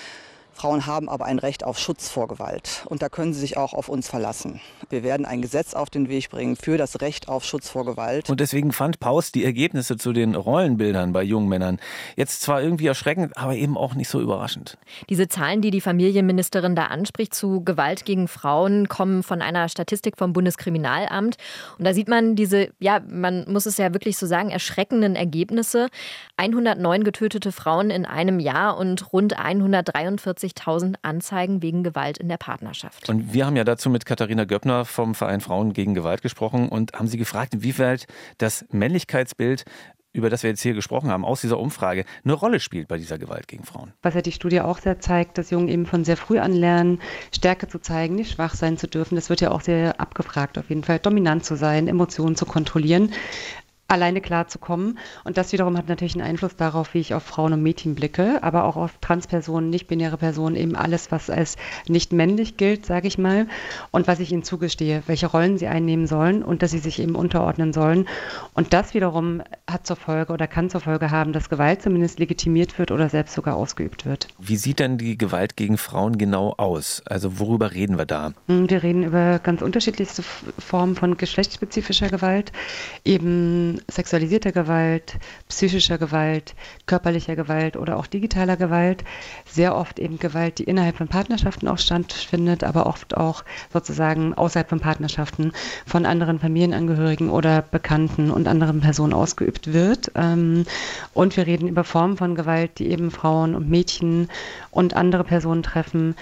Frauen 0.57 0.87
haben 0.87 1.07
aber 1.07 1.25
ein 1.25 1.37
Recht 1.37 1.63
auf 1.63 1.77
Schutz 1.77 2.09
vor 2.09 2.27
Gewalt. 2.27 2.83
Und 2.85 3.03
da 3.03 3.09
können 3.09 3.31
sie 3.31 3.39
sich 3.39 3.57
auch 3.57 3.73
auf 3.73 3.89
uns 3.89 4.09
verlassen. 4.09 4.59
Wir 4.89 5.03
werden 5.03 5.23
ein 5.23 5.43
Gesetz 5.43 5.75
auf 5.75 5.91
den 5.91 6.09
Weg 6.09 6.31
bringen 6.31 6.55
für 6.55 6.77
das 6.77 6.99
Recht 6.99 7.29
auf 7.29 7.45
Schutz 7.45 7.69
vor 7.69 7.85
Gewalt. 7.85 8.27
Und 8.27 8.39
deswegen 8.39 8.71
fand 8.71 8.99
Paus 8.99 9.31
die 9.31 9.45
Ergebnisse 9.45 9.97
zu 9.97 10.13
den 10.13 10.33
Rollenbildern 10.33 11.13
bei 11.13 11.21
jungen 11.21 11.47
Männern 11.47 11.77
jetzt 12.15 12.41
zwar 12.41 12.63
irgendwie 12.63 12.87
erschreckend, 12.87 13.37
aber 13.37 13.55
eben 13.55 13.77
auch 13.77 13.93
nicht 13.93 14.09
so 14.09 14.19
überraschend. 14.19 14.79
Diese 15.09 15.27
Zahlen, 15.27 15.61
die 15.61 15.69
die 15.69 15.79
Familienministerin 15.79 16.75
da 16.75 16.85
anspricht 16.85 17.35
zu 17.35 17.63
Gewalt 17.63 18.03
gegen 18.05 18.27
Frauen, 18.27 18.87
kommen 18.89 19.21
von 19.21 19.43
einer 19.43 19.69
Statistik 19.69 20.17
vom 20.17 20.33
Bundeskriminalamt. 20.33 21.37
Und 21.77 21.85
da 21.85 21.93
sieht 21.93 22.07
man 22.07 22.35
diese, 22.35 22.69
ja, 22.79 22.99
man 23.07 23.45
muss 23.47 23.67
es 23.67 23.77
ja 23.77 23.93
wirklich 23.93 24.17
so 24.17 24.25
sagen, 24.25 24.49
erschreckenden 24.49 25.15
Ergebnisse. 25.15 25.89
109 26.37 27.03
getötete 27.03 27.51
Frauen 27.51 27.91
in 27.91 28.07
einem 28.07 28.39
Jahr 28.39 28.77
und 28.77 29.13
rund 29.13 29.37
143 29.37 30.46
50.000 30.47 30.95
Anzeigen 31.01 31.61
wegen 31.61 31.83
Gewalt 31.83 32.17
in 32.17 32.27
der 32.27 32.37
Partnerschaft. 32.37 33.09
Und 33.09 33.33
wir 33.33 33.45
haben 33.45 33.55
ja 33.55 33.63
dazu 33.63 33.89
mit 33.89 34.05
Katharina 34.05 34.45
Göppner 34.45 34.85
vom 34.85 35.15
Verein 35.15 35.41
Frauen 35.41 35.73
gegen 35.73 35.93
Gewalt 35.93 36.21
gesprochen 36.21 36.69
und 36.69 36.93
haben 36.93 37.07
sie 37.07 37.17
gefragt, 37.17 37.53
inwieweit 37.53 38.07
das 38.37 38.65
Männlichkeitsbild 38.71 39.65
über 40.13 40.29
das 40.31 40.41
wir 40.41 40.49
jetzt 40.49 40.61
hier 40.61 40.73
gesprochen 40.73 41.11
haben, 41.11 41.23
aus 41.23 41.41
dieser 41.41 41.59
Umfrage, 41.59 42.03
eine 42.23 42.33
Rolle 42.33 42.59
spielt 42.59 42.87
bei 42.87 42.97
dieser 42.97 43.19
Gewalt 43.19 43.47
gegen 43.47 43.63
Frauen. 43.63 43.93
Was 44.01 44.15
ja 44.15 44.21
die 44.21 44.31
Studie 44.31 44.61
auch 44.61 44.79
sehr 44.79 44.99
zeigt, 44.99 45.37
dass 45.37 45.51
Jungen 45.51 45.67
eben 45.67 45.85
von 45.85 46.03
sehr 46.03 46.17
früh 46.17 46.39
an 46.39 46.53
lernen, 46.53 46.99
Stärke 47.31 47.67
zu 47.67 47.77
zeigen, 47.77 48.15
nicht 48.15 48.31
schwach 48.31 48.55
sein 48.55 48.77
zu 48.77 48.87
dürfen. 48.87 49.15
Das 49.15 49.29
wird 49.29 49.41
ja 49.41 49.51
auch 49.51 49.61
sehr 49.61 49.99
abgefragt, 50.01 50.57
auf 50.57 50.69
jeden 50.69 50.83
Fall 50.83 50.97
dominant 50.97 51.45
zu 51.45 51.55
sein, 51.55 51.87
Emotionen 51.87 52.35
zu 52.35 52.47
kontrollieren. 52.47 53.13
Alleine 53.88 54.22
klarzukommen. 54.22 55.00
Und 55.24 55.38
das 55.38 55.53
wiederum 55.53 55.77
hat 55.77 55.88
natürlich 55.88 56.15
einen 56.15 56.27
Einfluss 56.27 56.56
darauf, 56.56 56.94
wie 56.94 57.00
ich 57.00 57.13
auf 57.13 57.24
Frauen 57.24 57.53
und 57.53 57.63
Mädchen 57.63 57.96
blicke, 57.96 58.44
aber 58.44 58.65
auch 58.65 58.75
auf 58.75 58.98
Transpersonen, 59.00 59.70
nicht-binäre 59.70 60.17
Personen, 60.17 60.56
eben 60.56 60.75
alles, 60.75 61.12
was 61.12 61.29
als 61.29 61.56
nicht 61.88 62.12
männlich 62.12 62.58
gilt, 62.58 62.86
sage 62.86 63.08
ich 63.08 63.17
mal, 63.17 63.48
und 63.91 64.08
was 64.08 64.20
ich 64.20 64.32
ihnen 64.32 64.44
zugestehe, 64.44 65.03
welche 65.08 65.27
Rollen 65.27 65.58
sie 65.58 65.67
einnehmen 65.67 66.08
sollen 66.08 66.44
und 66.44 66.62
dass 66.62 66.72
sie 66.72 66.79
sich 66.79 67.00
eben 67.00 67.15
unterordnen 67.15 67.72
sollen. 67.72 68.08
Und 68.53 68.74
das 68.74 68.94
wiederum 68.94 69.41
hat 69.70 69.88
zur 69.88 69.96
Folge 69.96 70.34
oder 70.34 70.48
kann 70.48 70.70
zur 70.70 70.82
Folge 70.82 71.12
haben, 71.12 71.32
dass 71.32 71.50
Gewalt 71.50 71.82
zumindest 71.82 72.20
legitimiert 72.20 72.77
wird 72.77 72.91
oder 72.91 73.10
selbst 73.10 73.34
sogar 73.34 73.56
ausgeübt 73.56 74.06
wird. 74.06 74.27
Wie 74.39 74.58
sieht 74.58 74.79
denn 74.79 74.98
die 74.98 75.17
Gewalt 75.17 75.56
gegen 75.56 75.77
Frauen 75.77 76.17
genau 76.17 76.53
aus? 76.58 77.01
Also 77.06 77.39
worüber 77.39 77.74
reden 77.74 77.98
wir 77.98 78.06
da? 78.06 78.34
Hm, 78.48 78.70
wir 78.70 78.84
reden 78.84 79.03
über 79.03 79.39
ganz 79.39 79.62
unterschiedlichste 79.62 80.24
Formen 80.24 80.96
von 80.96 81.15
geschlechtsspezifischer 81.15 82.10
Gewalt, 82.10 82.51
eben 83.06 83.76
sexualisierter 83.89 84.51
Gewalt, 84.51 85.17
psychischer 85.50 85.98
Gewalt, 85.98 86.55
körperlicher 86.86 87.36
Gewalt 87.36 87.77
oder 87.77 87.98
auch 87.98 88.07
digitaler 88.07 88.57
Gewalt. 88.57 89.03
Sehr 89.46 89.75
oft 89.75 90.00
eben 90.00 90.19
Gewalt, 90.19 90.60
die 90.60 90.63
innerhalb 90.63 90.98
von 90.98 91.07
Partnerschaften 91.07 91.67
auch 91.67 91.77
stattfindet, 91.77 92.63
aber 92.63 92.86
oft 92.86 93.15
auch 93.15 93.43
sozusagen 93.72 94.34
außerhalb 94.34 94.69
von 94.69 94.79
Partnerschaften 94.79 95.51
von 95.86 96.05
anderen 96.05 96.39
Familienangehörigen 96.39 97.29
oder 97.29 97.62
Bekannten 97.62 98.31
und 98.31 98.48
anderen 98.48 98.81
Personen 98.81 99.13
ausgeübt 99.13 99.74
wird. 99.74 100.12
Ähm, 100.15 100.65
und 101.13 101.38
wir 101.38 101.48
reden 101.48 101.67
über 101.67 101.84
Formen 101.84 102.17
von 102.17 102.36
Gewalt, 102.36 102.79
die 102.79 102.89
eben 102.89 103.12
Frauen 103.12 103.55
und 103.55 103.69
Mädchen 103.69 104.29
und 104.72 104.96
andere 104.96 105.24
Personen 105.24 105.63
treffen, 105.63 106.15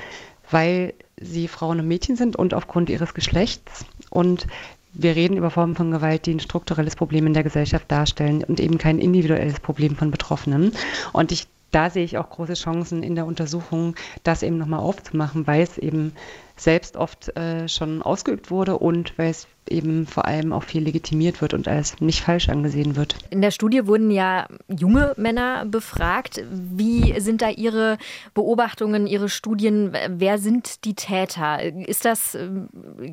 weil 0.49 0.93
sie 1.19 1.47
Frauen 1.47 1.79
und 1.79 1.87
Mädchen 1.87 2.15
sind 2.15 2.35
und 2.35 2.53
aufgrund 2.53 2.89
ihres 2.89 3.13
Geschlechts. 3.13 3.85
Und 4.09 4.47
wir 4.95 5.15
reden 5.15 5.37
über 5.37 5.49
Formen 5.49 5.75
von 5.75 5.91
Gewalt, 5.91 6.25
die 6.25 6.33
ein 6.33 6.39
strukturelles 6.39 6.95
Problem 6.95 7.27
in 7.27 7.33
der 7.33 7.43
Gesellschaft 7.43 7.91
darstellen 7.91 8.43
und 8.43 8.59
eben 8.59 8.77
kein 8.77 8.99
individuelles 8.99 9.59
Problem 9.59 9.95
von 9.95 10.11
Betroffenen. 10.11 10.71
Und 11.13 11.31
ich, 11.31 11.47
da 11.71 11.89
sehe 11.89 12.03
ich 12.03 12.17
auch 12.17 12.29
große 12.29 12.53
Chancen 12.53 13.03
in 13.03 13.15
der 13.15 13.25
Untersuchung, 13.25 13.95
das 14.23 14.43
eben 14.43 14.57
nochmal 14.57 14.79
aufzumachen, 14.79 15.45
weil 15.47 15.61
es 15.61 15.77
eben 15.77 16.13
selbst 16.55 16.95
oft 16.95 17.35
äh, 17.35 17.67
schon 17.67 18.01
ausgeübt 18.01 18.49
wurde 18.49 18.77
und 18.77 19.17
weil 19.17 19.31
es 19.31 19.47
eben 19.69 20.05
vor 20.05 20.25
allem 20.25 20.53
auch 20.53 20.63
viel 20.63 20.83
legitimiert 20.83 21.41
wird 21.41 21.53
und 21.53 21.67
als 21.67 21.99
nicht 22.01 22.21
falsch 22.21 22.49
angesehen 22.49 22.95
wird. 22.95 23.15
In 23.29 23.41
der 23.41 23.51
Studie 23.51 23.87
wurden 23.87 24.11
ja 24.11 24.47
junge 24.67 25.13
Männer 25.17 25.65
befragt. 25.65 26.43
Wie 26.51 27.19
sind 27.19 27.41
da 27.41 27.49
Ihre 27.49 27.97
Beobachtungen, 28.33 29.07
Ihre 29.07 29.29
Studien? 29.29 29.95
Wer 30.09 30.37
sind 30.37 30.85
die 30.85 30.93
Täter? 30.93 31.61
Ist 31.87 32.05
das 32.05 32.35
äh, 32.35 32.47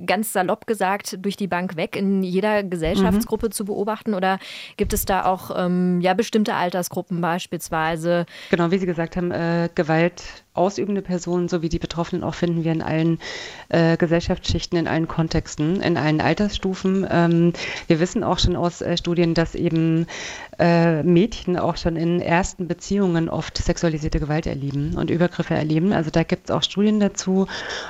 ganz 0.07 0.33
salopp 0.33 0.67
gesagt 0.67 1.19
durch 1.23 1.37
die 1.37 1.47
Bank 1.47 1.77
weg 1.77 1.97
in 1.97 2.23
jeder 2.23 2.63
Gesellschaftsgruppe 2.63 3.47
mhm. 3.47 3.53
zu 3.53 3.65
beobachten 3.65 4.15
oder 4.15 4.39
gibt 4.77 4.93
es 4.93 5.05
da 5.05 5.25
auch 5.25 5.51
ähm, 5.57 6.01
ja, 6.01 6.15
bestimmte 6.15 6.55
Altersgruppen 6.55 7.21
beispielsweise? 7.21 8.27
Genau, 8.51 8.71
wie 8.71 8.79
Sie 8.79 8.87
gesagt 8.87 9.17
haben, 9.17 9.31
äh, 9.31 9.69
Gewalt 9.75 10.23
ausübende 10.55 11.03
Personen 11.03 11.49
sowie 11.49 11.69
die 11.69 11.79
Betroffenen 11.79 12.23
auch 12.23 12.35
finden 12.35 12.65
wir 12.65 12.73
in 12.73 12.83
allen 12.83 13.19
äh, 13.71 13.97
Gesellschaftsschichten, 13.97 14.79
in 14.79 14.87
allen 14.87 15.09
Kontexten, 15.09 15.81
in 15.81 15.97
allen 15.97 16.21
Altersstufen. 16.43 17.07
Ähm, 17.09 17.53
wir 17.87 18.01
wissen 18.01 18.25
auch 18.25 18.39
schon 18.39 18.57
aus 18.57 18.83
äh, 18.83 18.97
Studien, 18.97 19.35
dass 19.35 19.55
eben 19.55 20.07
äh, 20.59 21.03
Mädchen 21.03 21.57
auch 21.57 21.77
schon 21.77 21.97
in 21.97 22.21
ersten 22.21 22.67
Beziehungen 22.67 23.29
oft 23.29 23.57
sexualisierte 23.59 24.19
Gewalt 24.19 24.47
erleben 24.47 24.97
und 24.97 25.11
Übergriffe 25.11 25.55
erleben. 25.55 25.93
Also 25.93 26.11
da 26.11 26.25
gibt 26.25 26.51
es 26.51 26.55
auch 26.55 26.63
Studien 26.63 26.99
dazu. 26.99 27.47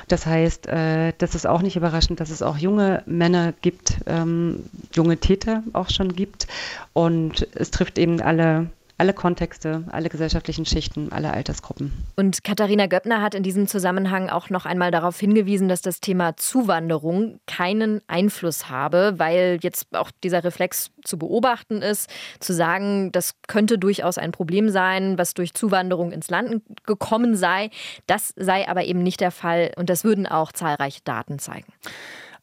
Das 0.07 0.25
heißt, 0.25 0.67
äh, 0.67 1.13
das 1.17 1.35
ist 1.35 1.47
auch 1.47 1.61
nicht 1.61 1.75
überraschend, 1.75 2.19
dass 2.19 2.29
es 2.29 2.41
auch 2.41 2.57
junge 2.57 3.01
Männer 3.05 3.53
gibt, 3.61 3.97
ähm, 4.05 4.63
junge 4.93 5.17
Täter 5.17 5.63
auch 5.73 5.89
schon 5.89 6.13
gibt. 6.13 6.47
Und 6.93 7.47
es 7.55 7.71
trifft 7.71 7.97
eben 7.97 8.21
alle 8.21 8.67
alle 9.03 9.13
Kontexte, 9.13 9.83
alle 9.91 10.07
gesellschaftlichen 10.07 10.65
Schichten, 10.65 11.11
alle 11.11 11.33
Altersgruppen. 11.33 11.91
Und 12.15 12.45
Katharina 12.45 12.85
Göppner 12.87 13.21
hat 13.21 13.35
in 13.35 13.43
diesem 13.43 13.67
Zusammenhang 13.67 14.29
auch 14.29 14.49
noch 14.49 14.65
einmal 14.65 14.91
darauf 14.91 15.19
hingewiesen, 15.19 15.67
dass 15.67 15.81
das 15.81 15.99
Thema 15.99 16.37
Zuwanderung 16.37 17.41
keinen 17.45 17.99
Einfluss 18.07 18.69
habe, 18.69 19.15
weil 19.17 19.59
jetzt 19.61 19.93
auch 19.93 20.09
dieser 20.23 20.45
Reflex 20.45 20.89
zu 21.03 21.17
beobachten 21.17 21.81
ist, 21.81 22.09
zu 22.39 22.53
sagen, 22.53 23.11
das 23.11 23.33
könnte 23.49 23.77
durchaus 23.77 24.17
ein 24.17 24.31
Problem 24.31 24.69
sein, 24.69 25.17
was 25.17 25.33
durch 25.33 25.53
Zuwanderung 25.53 26.13
ins 26.13 26.29
Land 26.29 26.61
gekommen 26.85 27.35
sei. 27.35 27.71
Das 28.07 28.33
sei 28.37 28.69
aber 28.69 28.85
eben 28.85 29.03
nicht 29.03 29.19
der 29.19 29.31
Fall 29.31 29.73
und 29.75 29.89
das 29.89 30.05
würden 30.05 30.27
auch 30.27 30.53
zahlreiche 30.53 31.01
Daten 31.03 31.39
zeigen. 31.39 31.73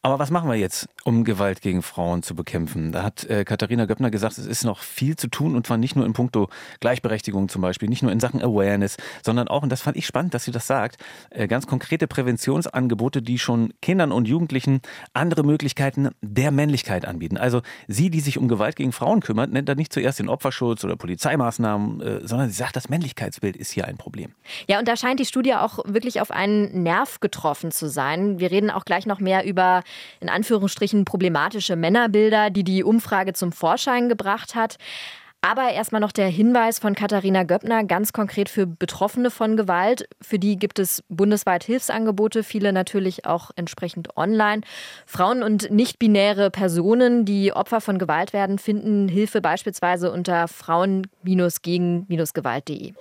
Aber 0.03 0.17
was 0.17 0.31
machen 0.31 0.49
wir 0.49 0.55
jetzt, 0.55 0.89
um 1.03 1.23
Gewalt 1.23 1.61
gegen 1.61 1.83
Frauen 1.83 2.23
zu 2.23 2.33
bekämpfen? 2.33 2.91
Da 2.91 3.03
hat 3.03 3.23
äh, 3.25 3.45
Katharina 3.45 3.85
Göppner 3.85 4.09
gesagt, 4.09 4.39
es 4.39 4.47
ist 4.47 4.63
noch 4.63 4.79
viel 4.79 5.15
zu 5.15 5.27
tun 5.27 5.55
und 5.55 5.67
zwar 5.67 5.77
nicht 5.77 5.95
nur 5.95 6.07
in 6.07 6.13
puncto 6.13 6.49
Gleichberechtigung 6.79 7.49
zum 7.49 7.61
Beispiel, 7.61 7.87
nicht 7.87 8.01
nur 8.01 8.11
in 8.11 8.19
Sachen 8.19 8.41
Awareness, 8.41 8.97
sondern 9.23 9.47
auch, 9.47 9.61
und 9.61 9.69
das 9.69 9.81
fand 9.81 9.97
ich 9.97 10.07
spannend, 10.07 10.33
dass 10.33 10.45
sie 10.45 10.51
das 10.51 10.65
sagt, 10.65 10.97
äh, 11.29 11.47
ganz 11.47 11.67
konkrete 11.67 12.07
Präventionsangebote, 12.07 13.21
die 13.21 13.37
schon 13.37 13.73
Kindern 13.83 14.11
und 14.11 14.27
Jugendlichen 14.27 14.81
andere 15.13 15.43
Möglichkeiten 15.43 16.09
der 16.21 16.49
Männlichkeit 16.49 17.05
anbieten. 17.05 17.37
Also 17.37 17.61
sie, 17.87 18.09
die 18.09 18.21
sich 18.21 18.39
um 18.39 18.47
Gewalt 18.47 18.77
gegen 18.77 18.93
Frauen 18.93 19.19
kümmert, 19.19 19.51
nennt 19.51 19.69
da 19.69 19.75
nicht 19.75 19.93
zuerst 19.93 20.17
den 20.17 20.29
Opferschutz 20.29 20.83
oder 20.83 20.95
Polizeimaßnahmen, 20.95 22.01
äh, 22.01 22.27
sondern 22.27 22.49
sie 22.49 22.55
sagt, 22.55 22.75
das 22.75 22.89
Männlichkeitsbild 22.89 23.55
ist 23.55 23.69
hier 23.69 23.85
ein 23.85 23.97
Problem. 23.97 24.33
Ja, 24.67 24.79
und 24.79 24.87
da 24.87 24.95
scheint 24.95 25.19
die 25.19 25.25
Studie 25.25 25.53
auch 25.53 25.77
wirklich 25.85 26.21
auf 26.21 26.31
einen 26.31 26.81
Nerv 26.81 27.19
getroffen 27.19 27.69
zu 27.69 27.87
sein. 27.87 28.39
Wir 28.39 28.49
reden 28.49 28.71
auch 28.71 28.85
gleich 28.85 29.05
noch 29.05 29.19
mehr 29.19 29.45
über 29.45 29.83
in 30.19 30.29
Anführungsstrichen 30.29 31.05
problematische 31.05 31.75
Männerbilder, 31.75 32.49
die 32.49 32.63
die 32.63 32.83
Umfrage 32.83 33.33
zum 33.33 33.51
Vorschein 33.51 34.09
gebracht 34.09 34.55
hat. 34.55 34.77
Aber 35.43 35.71
erstmal 35.71 36.01
noch 36.01 36.11
der 36.11 36.27
Hinweis 36.27 36.77
von 36.77 36.93
Katharina 36.93 37.41
Göppner, 37.43 37.83
ganz 37.83 38.13
konkret 38.13 38.47
für 38.47 38.67
Betroffene 38.67 39.31
von 39.31 39.57
Gewalt. 39.57 40.07
Für 40.21 40.37
die 40.37 40.57
gibt 40.57 40.77
es 40.77 41.03
bundesweit 41.09 41.63
Hilfsangebote, 41.63 42.43
viele 42.43 42.71
natürlich 42.71 43.25
auch 43.25 43.49
entsprechend 43.55 44.15
online. 44.15 44.61
Frauen 45.07 45.41
und 45.41 45.71
nicht-binäre 45.71 46.51
Personen, 46.51 47.25
die 47.25 47.53
Opfer 47.53 47.81
von 47.81 47.97
Gewalt 47.97 48.33
werden, 48.33 48.59
finden 48.59 49.07
Hilfe 49.07 49.41
beispielsweise 49.41 50.11
unter 50.11 50.47
frauen-gegen-gewalt.de. 50.47 52.93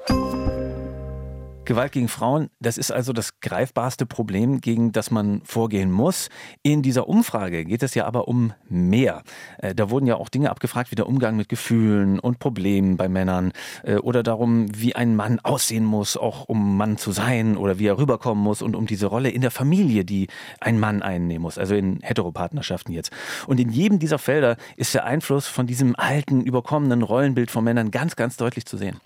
Gewalt 1.70 1.92
gegen 1.92 2.08
Frauen, 2.08 2.50
das 2.58 2.78
ist 2.78 2.90
also 2.90 3.12
das 3.12 3.38
greifbarste 3.38 4.04
Problem, 4.04 4.60
gegen 4.60 4.90
das 4.90 5.12
man 5.12 5.40
vorgehen 5.44 5.92
muss. 5.92 6.28
In 6.64 6.82
dieser 6.82 7.08
Umfrage 7.08 7.64
geht 7.64 7.84
es 7.84 7.94
ja 7.94 8.06
aber 8.06 8.26
um 8.26 8.52
mehr. 8.68 9.22
Äh, 9.58 9.72
da 9.72 9.88
wurden 9.88 10.04
ja 10.06 10.16
auch 10.16 10.30
Dinge 10.30 10.50
abgefragt 10.50 10.90
wie 10.90 10.96
der 10.96 11.06
Umgang 11.06 11.36
mit 11.36 11.48
Gefühlen 11.48 12.18
und 12.18 12.40
Problemen 12.40 12.96
bei 12.96 13.08
Männern 13.08 13.52
äh, 13.84 13.98
oder 13.98 14.24
darum, 14.24 14.66
wie 14.76 14.96
ein 14.96 15.14
Mann 15.14 15.38
aussehen 15.38 15.84
muss, 15.84 16.16
auch 16.16 16.48
um 16.48 16.76
Mann 16.76 16.98
zu 16.98 17.12
sein 17.12 17.56
oder 17.56 17.78
wie 17.78 17.86
er 17.86 17.98
rüberkommen 17.98 18.42
muss 18.42 18.62
und 18.62 18.74
um 18.74 18.86
diese 18.86 19.06
Rolle 19.06 19.30
in 19.30 19.40
der 19.40 19.52
Familie, 19.52 20.04
die 20.04 20.26
ein 20.58 20.80
Mann 20.80 21.02
einnehmen 21.02 21.42
muss, 21.42 21.56
also 21.56 21.76
in 21.76 22.00
Heteropartnerschaften 22.00 22.92
jetzt. 22.92 23.12
Und 23.46 23.60
in 23.60 23.70
jedem 23.70 24.00
dieser 24.00 24.18
Felder 24.18 24.56
ist 24.74 24.92
der 24.92 25.04
Einfluss 25.04 25.46
von 25.46 25.68
diesem 25.68 25.94
alten, 25.94 26.40
überkommenen 26.40 27.02
Rollenbild 27.02 27.48
von 27.48 27.62
Männern 27.62 27.92
ganz, 27.92 28.16
ganz 28.16 28.36
deutlich 28.36 28.66
zu 28.66 28.76
sehen. 28.76 28.96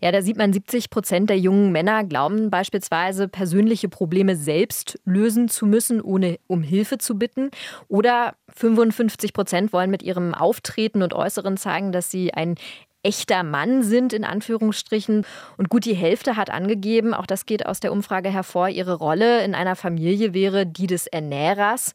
Ja, 0.00 0.12
da 0.12 0.22
sieht 0.22 0.36
man 0.36 0.52
70 0.52 0.90
Prozent 0.90 1.30
der 1.30 1.38
jungen 1.38 1.72
Männer 1.72 2.04
glauben 2.04 2.50
beispielsweise, 2.50 3.28
persönliche 3.28 3.88
Probleme 3.88 4.36
selbst 4.36 4.98
lösen 5.04 5.48
zu 5.48 5.66
müssen, 5.66 6.00
ohne 6.00 6.38
um 6.46 6.62
Hilfe 6.62 6.98
zu 6.98 7.18
bitten. 7.18 7.50
Oder 7.88 8.34
55 8.54 9.32
Prozent 9.32 9.72
wollen 9.72 9.90
mit 9.90 10.02
ihrem 10.02 10.34
Auftreten 10.34 11.02
und 11.02 11.14
Äußeren 11.14 11.56
zeigen, 11.56 11.92
dass 11.92 12.10
sie 12.10 12.34
ein 12.34 12.56
echter 13.02 13.42
Mann 13.42 13.82
sind, 13.82 14.12
in 14.12 14.24
Anführungsstrichen. 14.24 15.24
Und 15.56 15.68
gut 15.68 15.84
die 15.84 15.94
Hälfte 15.94 16.36
hat 16.36 16.50
angegeben, 16.50 17.14
auch 17.14 17.26
das 17.26 17.46
geht 17.46 17.66
aus 17.66 17.80
der 17.80 17.92
Umfrage 17.92 18.30
hervor, 18.30 18.68
ihre 18.68 18.94
Rolle 18.94 19.44
in 19.44 19.54
einer 19.54 19.76
Familie 19.76 20.34
wäre 20.34 20.66
die 20.66 20.86
des 20.86 21.06
Ernährers 21.06 21.92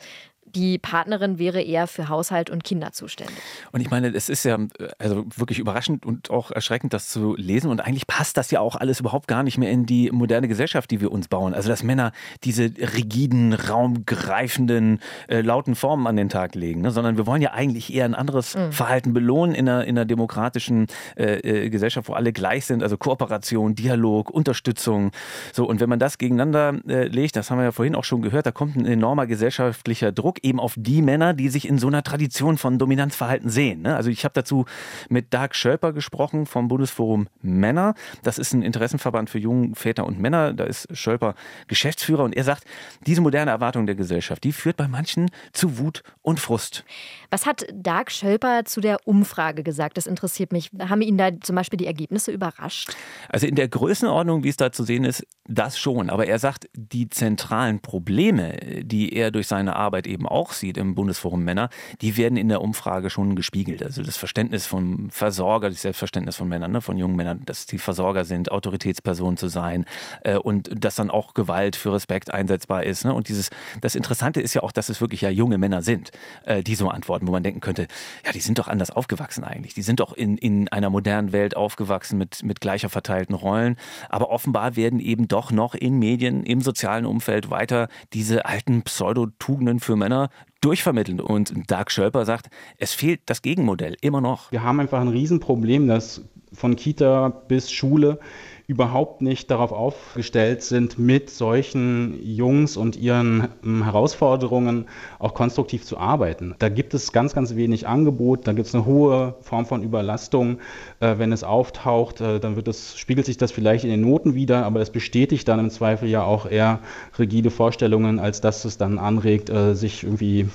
die 0.55 0.77
Partnerin 0.77 1.38
wäre 1.38 1.62
eher 1.62 1.88
für 1.88 2.09
Haushalt 2.09 2.50
und 2.50 2.63
Kinder 2.63 2.91
zuständig. 2.93 3.35
Und 3.71 3.81
ich 3.81 3.89
meine, 3.89 4.07
es 4.07 4.29
ist 4.29 4.45
ja 4.45 4.57
also 4.97 5.25
wirklich 5.35 5.59
überraschend 5.59 6.05
und 6.05 6.29
auch 6.29 6.51
erschreckend, 6.51 6.93
das 6.93 7.09
zu 7.09 7.35
lesen. 7.35 7.69
Und 7.69 7.81
eigentlich 7.81 8.07
passt 8.07 8.38
das 8.38 8.51
ja 8.51 8.62
auch 8.62 8.75
alles 8.75 9.00
überhaupt 9.01 9.27
gar 9.27 9.43
nicht 9.43 9.57
mehr 9.57 9.69
in 9.69 9.85
die 9.85 10.12
moderne 10.12 10.47
Gesellschaft, 10.47 10.89
die 10.91 11.01
wir 11.01 11.12
uns 11.12 11.27
bauen. 11.27 11.53
Also, 11.53 11.69
dass 11.69 11.83
Männer 11.83 12.13
diese 12.43 12.63
rigiden, 12.63 13.53
raumgreifenden, 13.53 15.00
äh, 15.27 15.41
lauten 15.41 15.75
Formen 15.75 16.07
an 16.07 16.15
den 16.15 16.29
Tag 16.29 16.55
legen, 16.55 16.81
ne? 16.81 16.91
sondern 16.91 17.17
wir 17.17 17.27
wollen 17.27 17.41
ja 17.41 17.51
eigentlich 17.51 17.93
eher 17.93 18.05
ein 18.05 18.15
anderes 18.15 18.55
mhm. 18.55 18.71
Verhalten 18.71 19.13
belohnen 19.13 19.55
in 19.55 19.67
einer, 19.67 19.83
in 19.83 19.97
einer 19.97 20.05
demokratischen 20.05 20.88
äh, 21.17 21.65
äh, 21.65 21.69
Gesellschaft, 21.69 22.07
wo 22.07 22.13
alle 22.13 22.31
gleich 22.31 22.65
sind. 22.65 22.81
Also 22.81 22.97
Kooperation, 22.97 23.75
Dialog, 23.75 24.29
Unterstützung. 24.29 25.12
So, 25.51 25.67
und 25.67 25.81
wenn 25.81 25.89
man 25.89 26.00
das 26.00 26.17
gegeneinander 26.17 26.79
äh, 26.88 27.07
legt, 27.07 27.35
das 27.35 27.51
haben 27.51 27.57
wir 27.57 27.65
ja 27.65 27.71
vorhin 27.71 27.95
auch 27.95 28.03
schon 28.03 28.21
gehört, 28.21 28.45
da 28.45 28.51
kommt 28.51 28.75
ein 28.77 28.85
enormer 28.85 29.27
gesellschaftlicher 29.27 30.12
Druck 30.12 30.43
eben 30.45 30.59
auf 30.59 30.75
die 30.77 31.01
Männer, 31.01 31.33
die 31.33 31.49
sich 31.49 31.67
in 31.67 31.77
so 31.77 31.87
einer 31.87 32.03
Tradition 32.03 32.57
von 32.57 32.77
Dominanzverhalten 32.77 33.49
sehen. 33.49 33.81
Ne? 33.81 33.95
Also 33.95 34.09
ich 34.09 34.23
habe 34.23 34.33
dazu 34.33 34.65
mit 35.09 35.33
Dark 35.33 35.55
Schölper 35.55 35.91
gesprochen 35.91 36.45
vom 36.45 36.67
Bundesforum 36.67 37.27
Männer. 37.41 37.95
Das 38.23 38.37
ist 38.37 38.53
ein 38.53 38.61
Interessenverband 38.61 39.29
für 39.29 39.39
junge 39.39 39.75
Väter 39.75 40.05
und 40.05 40.19
Männer. 40.19 40.53
Da 40.53 40.65
ist 40.65 40.87
Schölper 40.95 41.35
Geschäftsführer 41.67 42.23
und 42.23 42.35
er 42.35 42.43
sagt, 42.43 42.63
diese 43.05 43.21
moderne 43.21 43.51
Erwartung 43.51 43.87
der 43.87 43.95
Gesellschaft, 43.95 44.43
die 44.43 44.51
führt 44.51 44.77
bei 44.77 44.87
manchen 44.87 45.31
zu 45.51 45.79
Wut 45.79 46.03
und 46.21 46.39
Frust. 46.39 46.85
Was 47.31 47.45
hat 47.45 47.65
Dark 47.73 48.11
Schölper 48.11 48.65
zu 48.65 48.81
der 48.81 48.99
Umfrage 49.05 49.63
gesagt? 49.63 49.97
Das 49.97 50.05
interessiert 50.07 50.51
mich. 50.51 50.69
Haben 50.79 51.01
ihn 51.01 51.17
da 51.17 51.29
zum 51.41 51.55
Beispiel 51.55 51.77
die 51.77 51.87
Ergebnisse 51.87 52.31
überrascht? 52.31 52.95
Also 53.29 53.47
in 53.47 53.55
der 53.55 53.67
Größenordnung, 53.67 54.43
wie 54.43 54.49
es 54.49 54.57
da 54.57 54.71
zu 54.71 54.83
sehen 54.83 55.03
ist, 55.03 55.25
das 55.47 55.77
schon. 55.79 56.09
Aber 56.09 56.27
er 56.27 56.39
sagt, 56.39 56.69
die 56.73 57.09
zentralen 57.09 57.79
Probleme, 57.79 58.57
die 58.83 59.13
er 59.13 59.31
durch 59.31 59.47
seine 59.47 59.75
Arbeit 59.75 60.07
eben 60.07 60.27
auch 60.35 60.51
sieht 60.51 60.77
im 60.77 60.95
Bundesforum 60.95 61.43
Männer, 61.43 61.69
die 62.01 62.17
werden 62.17 62.37
in 62.37 62.49
der 62.49 62.61
Umfrage 62.61 63.09
schon 63.09 63.35
gespiegelt. 63.35 63.81
Also 63.81 64.03
das 64.03 64.17
Verständnis 64.17 64.65
vom 64.67 65.09
Versorger, 65.09 65.69
das 65.69 65.81
Selbstverständnis 65.81 66.35
von 66.35 66.49
Männern, 66.49 66.73
ne, 66.73 66.81
von 66.81 66.97
jungen 66.97 67.15
Männern, 67.15 67.41
dass 67.45 67.65
die 67.65 67.77
Versorger 67.77 68.25
sind, 68.25 68.51
Autoritätspersonen 68.51 69.37
zu 69.37 69.47
sein 69.47 69.85
äh, 70.23 70.35
und 70.35 70.69
dass 70.83 70.95
dann 70.95 71.09
auch 71.09 71.33
Gewalt 71.33 71.77
für 71.77 71.93
Respekt 71.93 72.33
einsetzbar 72.33 72.83
ist. 72.83 73.05
Ne? 73.05 73.13
Und 73.13 73.29
dieses, 73.29 73.49
das 73.79 73.95
Interessante 73.95 74.41
ist 74.41 74.53
ja 74.53 74.61
auch, 74.61 74.73
dass 74.73 74.89
es 74.89 74.99
wirklich 74.99 75.21
ja 75.21 75.29
junge 75.29 75.57
Männer 75.57 75.81
sind, 75.81 76.11
äh, 76.43 76.63
die 76.63 76.75
so 76.75 76.89
antworten, 76.89 77.27
wo 77.27 77.31
man 77.31 77.43
denken 77.43 77.61
könnte, 77.61 77.87
ja, 78.25 78.33
die 78.33 78.41
sind 78.41 78.59
doch 78.59 78.67
anders 78.67 78.91
aufgewachsen 78.91 79.45
eigentlich. 79.45 79.73
Die 79.73 79.83
sind 79.83 80.01
doch 80.01 80.13
in, 80.13 80.37
in 80.37 80.67
einer 80.67 80.89
modernen 80.89 81.31
Welt 81.31 81.55
aufgewachsen 81.55 82.17
mit, 82.17 82.43
mit 82.43 82.59
gleicher 82.59 82.89
verteilten 82.89 83.35
Rollen. 83.35 83.77
Aber 84.09 84.29
offenbar 84.29 84.75
werden 84.75 84.99
eben 84.99 85.29
doch 85.29 85.51
noch 85.51 85.75
in 85.75 85.97
Medien, 85.97 86.43
im 86.43 86.59
sozialen 86.59 87.05
Umfeld 87.05 87.49
weiter 87.49 87.87
diese 88.11 88.45
alten 88.45 88.81
Pseudotugenden 88.81 89.79
für 89.79 89.95
Männer 89.95 90.25
durchvermitteln. 90.62 91.20
Und 91.20 91.53
Dark 91.67 91.91
Schölper 91.91 92.25
sagt, 92.25 92.50
es 92.77 92.94
fehlt 92.94 93.22
das 93.25 93.41
Gegenmodell 93.41 93.96
immer 94.01 94.22
noch. 94.22 94.51
Wir 94.51 94.63
haben 94.63 94.79
einfach 94.79 95.01
ein 95.01 95.08
Riesenproblem, 95.08 95.88
dass 95.88 96.22
von 96.53 96.75
Kita 96.75 97.29
bis 97.29 97.72
Schule 97.72 98.20
überhaupt 98.67 99.22
nicht 99.22 99.51
darauf 99.51 99.72
aufgestellt 99.72 100.63
sind, 100.63 100.98
mit 100.98 101.29
solchen 101.29 102.19
Jungs 102.24 102.77
und 102.77 102.95
ihren 102.95 103.50
ähm, 103.63 103.84
Herausforderungen 103.84 104.86
auch 105.19 105.36
konstruktiv 105.36 105.86
zu 105.86 105.98
arbeiten. 105.98 106.55
Da 106.57 106.69
gibt 106.69 106.95
es 106.95 107.12
ganz, 107.12 107.36
ganz 107.36 107.55
wenig 107.55 107.88
Angebot, 107.88 108.48
da 108.48 108.53
gibt 108.53 108.67
es 108.67 108.74
eine 108.74 108.86
hohe 108.86 109.36
Form 109.41 109.67
von 109.67 109.84
Überlastung. 109.84 110.57
Äh, 111.00 111.19
wenn 111.19 111.31
es 111.31 111.43
auftaucht, 111.43 112.22
äh, 112.22 112.39
dann 112.39 112.55
wird 112.55 112.67
es, 112.67 112.98
spiegelt 112.98 113.27
sich 113.27 113.38
das 113.38 113.51
vielleicht 113.51 113.84
in 113.84 113.91
den 113.91 114.01
Noten 114.01 114.34
wieder, 114.34 114.65
aber 114.65 114.81
es 114.81 114.89
bestätigt 114.89 115.48
dann 115.48 115.60
im 115.60 115.69
Zweifel 115.69 116.10
ja 116.10 116.24
auch 116.24 116.50
eher 116.50 116.79
rigide 117.19 117.51
Vorstellungen, 117.51 118.17
als 118.17 118.41
dass 118.41 118.65
es 118.65 118.77
dann 118.77 118.98
anregt, 118.98 119.51
äh, 119.51 119.75
sich 119.75 120.03
irgendwie 120.03 120.50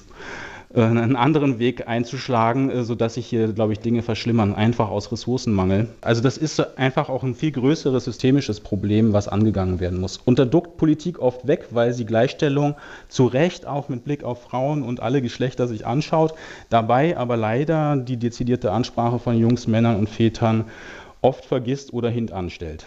einen 0.75 1.17
anderen 1.17 1.59
Weg 1.59 1.89
einzuschlagen, 1.89 2.71
äh, 2.71 2.85
sodass 2.85 3.15
sich 3.15 3.27
hier, 3.27 3.53
glaube 3.53 3.73
ich, 3.73 3.81
Dinge 3.81 4.03
verschlimmern, 4.03 4.55
einfach 4.55 4.89
aus 4.89 5.11
Ressourcenmangel. 5.11 5.89
Also 6.01 6.23
das 6.23 6.37
ist 6.37 6.61
einfach 6.79 7.09
auch 7.09 7.25
ein 7.25 7.35
viel 7.35 7.51
größeres 7.51 8.05
systemisches 8.05 8.61
Problem, 8.61 9.13
was 9.13 9.27
angegangen 9.27 9.81
werden 9.81 10.01
muss. 10.01 10.19
Unterduckt 10.19 10.77
Politik 10.77 11.19
oft 11.19 11.47
weg, 11.47 11.67
weil 11.71 11.93
sie 11.93 12.07
Gleichstellung 12.07 12.77
zu 13.09 13.27
Recht 13.27 13.67
auch 13.67 13.89
mit 13.89 14.05
Blick 14.05 14.23
auf 14.23 14.43
Frauen 14.43 14.83
und 14.83 15.01
alle 15.01 15.23
Geschlechter 15.23 15.67
sich 15.67 15.87
anschaut, 15.87 16.35
dabei 16.69 17.17
aber 17.17 17.37
leider 17.37 17.97
die 17.97 18.17
dezidierte 18.17 18.71
Ansprache 18.71 19.19
von 19.19 19.37
Jungs, 19.37 19.67
Männern 19.67 19.97
und 19.97 20.09
Vätern 20.09 20.67
oft 21.21 21.45
vergisst 21.45 21.93
oder 21.93 22.11
hintanstellt. 22.11 22.87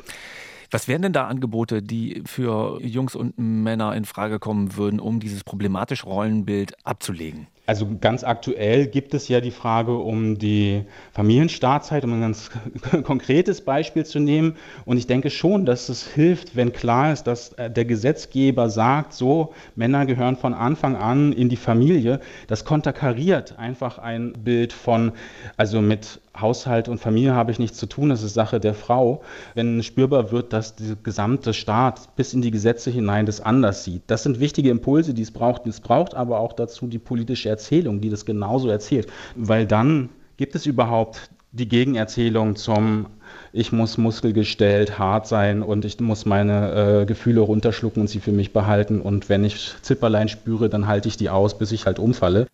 Was 0.72 0.88
wären 0.88 1.04
denn 1.04 1.14
da 1.14 1.28
Angebote, 1.28 1.84
die 1.84 2.24
für 2.26 2.82
Jungs 2.82 3.16
und 3.16 3.38
Männer 3.38 3.96
in 3.96 4.06
Frage 4.06 4.40
kommen 4.40 4.76
würden, 4.76 5.00
um 5.00 5.20
dieses 5.20 5.44
problematische 5.44 6.06
Rollenbild 6.06 6.74
abzulegen? 6.84 7.46
Also 7.66 7.88
ganz 8.02 8.26
aktuell 8.26 8.88
gibt 8.88 9.14
es 9.14 9.30
ja 9.30 9.40
die 9.40 9.52
Frage 9.52 9.98
um 9.98 10.38
die 10.38 10.84
Familienstartzeit, 11.14 12.04
um 12.04 12.12
ein 12.12 12.20
ganz 12.20 12.52
konkretes 13.04 13.62
Beispiel 13.62 14.06
zu 14.06 14.20
nehmen. 14.20 14.58
Und 14.84 14.98
ich 14.98 15.08
denke 15.08 15.30
schon, 15.30 15.66
dass 15.66 15.88
es 15.88 16.06
hilft, 16.06 16.58
wenn 16.58 16.74
klar 16.74 17.14
ist, 17.14 17.24
dass 17.24 17.54
äh, 17.54 17.72
der 17.72 17.86
Gesetzgeber 17.86 18.70
sagt, 18.70 19.14
so, 19.14 19.54
Männer 19.78 20.06
gehören 20.06 20.36
von 20.36 20.54
Anfang 20.54 20.98
an 20.98 21.32
in 21.32 21.48
die 21.48 21.56
Familie. 21.56 22.20
Das 22.48 22.66
konterkariert 22.66 23.58
einfach 23.58 23.98
ein 23.98 24.34
Bild 24.34 24.74
von, 24.74 25.14
also 25.56 25.82
mit 25.82 26.20
Haushalt 26.36 26.90
und 26.90 26.98
Familie 26.98 27.36
habe 27.36 27.52
ich 27.52 27.60
nichts 27.60 27.78
zu 27.78 27.86
tun, 27.86 28.10
das 28.10 28.24
ist 28.24 28.34
Sache 28.34 28.60
der 28.60 28.74
Frau. 28.74 29.22
Wenn 29.54 29.84
spürbar 29.84 30.32
wird, 30.32 30.52
dass 30.52 30.76
der 30.76 30.96
gesamte 30.96 31.54
Staat 31.54 32.16
bis 32.16 32.34
in 32.34 32.42
die 32.42 32.50
Gesetze 32.50 32.90
hinein 32.90 33.28
das 33.28 33.40
anders 33.40 33.84
sieht. 33.84 34.02
Das 34.08 34.24
sind 34.24 34.40
wichtige 34.40 34.72
Impulse, 34.72 35.14
die 35.14 35.22
es 35.22 35.32
braucht. 35.32 35.68
Es 35.68 35.80
braucht 35.80 36.16
aber 36.16 36.40
auch 36.40 36.54
dazu 36.54 36.88
die 36.88 36.98
politische 36.98 37.50
Erzählung, 37.54 38.02
die 38.02 38.10
das 38.10 38.26
genauso 38.26 38.70
erzählt. 38.70 39.08
Weil 39.36 39.66
dann 39.66 40.10
gibt 40.38 40.56
es 40.56 40.66
überhaupt 40.66 41.30
die 41.52 41.68
Gegenerzählung 41.68 42.56
zum 42.56 43.08
ich 43.52 43.72
muss 43.72 43.98
muskelgestellt, 43.98 44.98
hart 44.98 45.28
sein 45.28 45.62
und 45.62 45.86
ich 45.86 46.00
muss 46.00 46.26
meine 46.26 47.02
äh, 47.02 47.06
Gefühle 47.06 47.42
runterschlucken 47.42 48.02
und 48.02 48.08
sie 48.08 48.20
für 48.20 48.32
mich 48.32 48.52
behalten 48.52 49.00
und 49.00 49.30
wenn 49.30 49.44
ich 49.44 49.74
Zipperlein 49.82 50.28
spüre, 50.28 50.70
dann 50.70 50.88
halte 50.88 51.08
ich 51.08 51.18
die 51.18 51.30
aus, 51.30 51.58
bis 51.58 51.72
ich 51.72 51.86
halt 51.86 52.00
umfalle. 52.00 52.48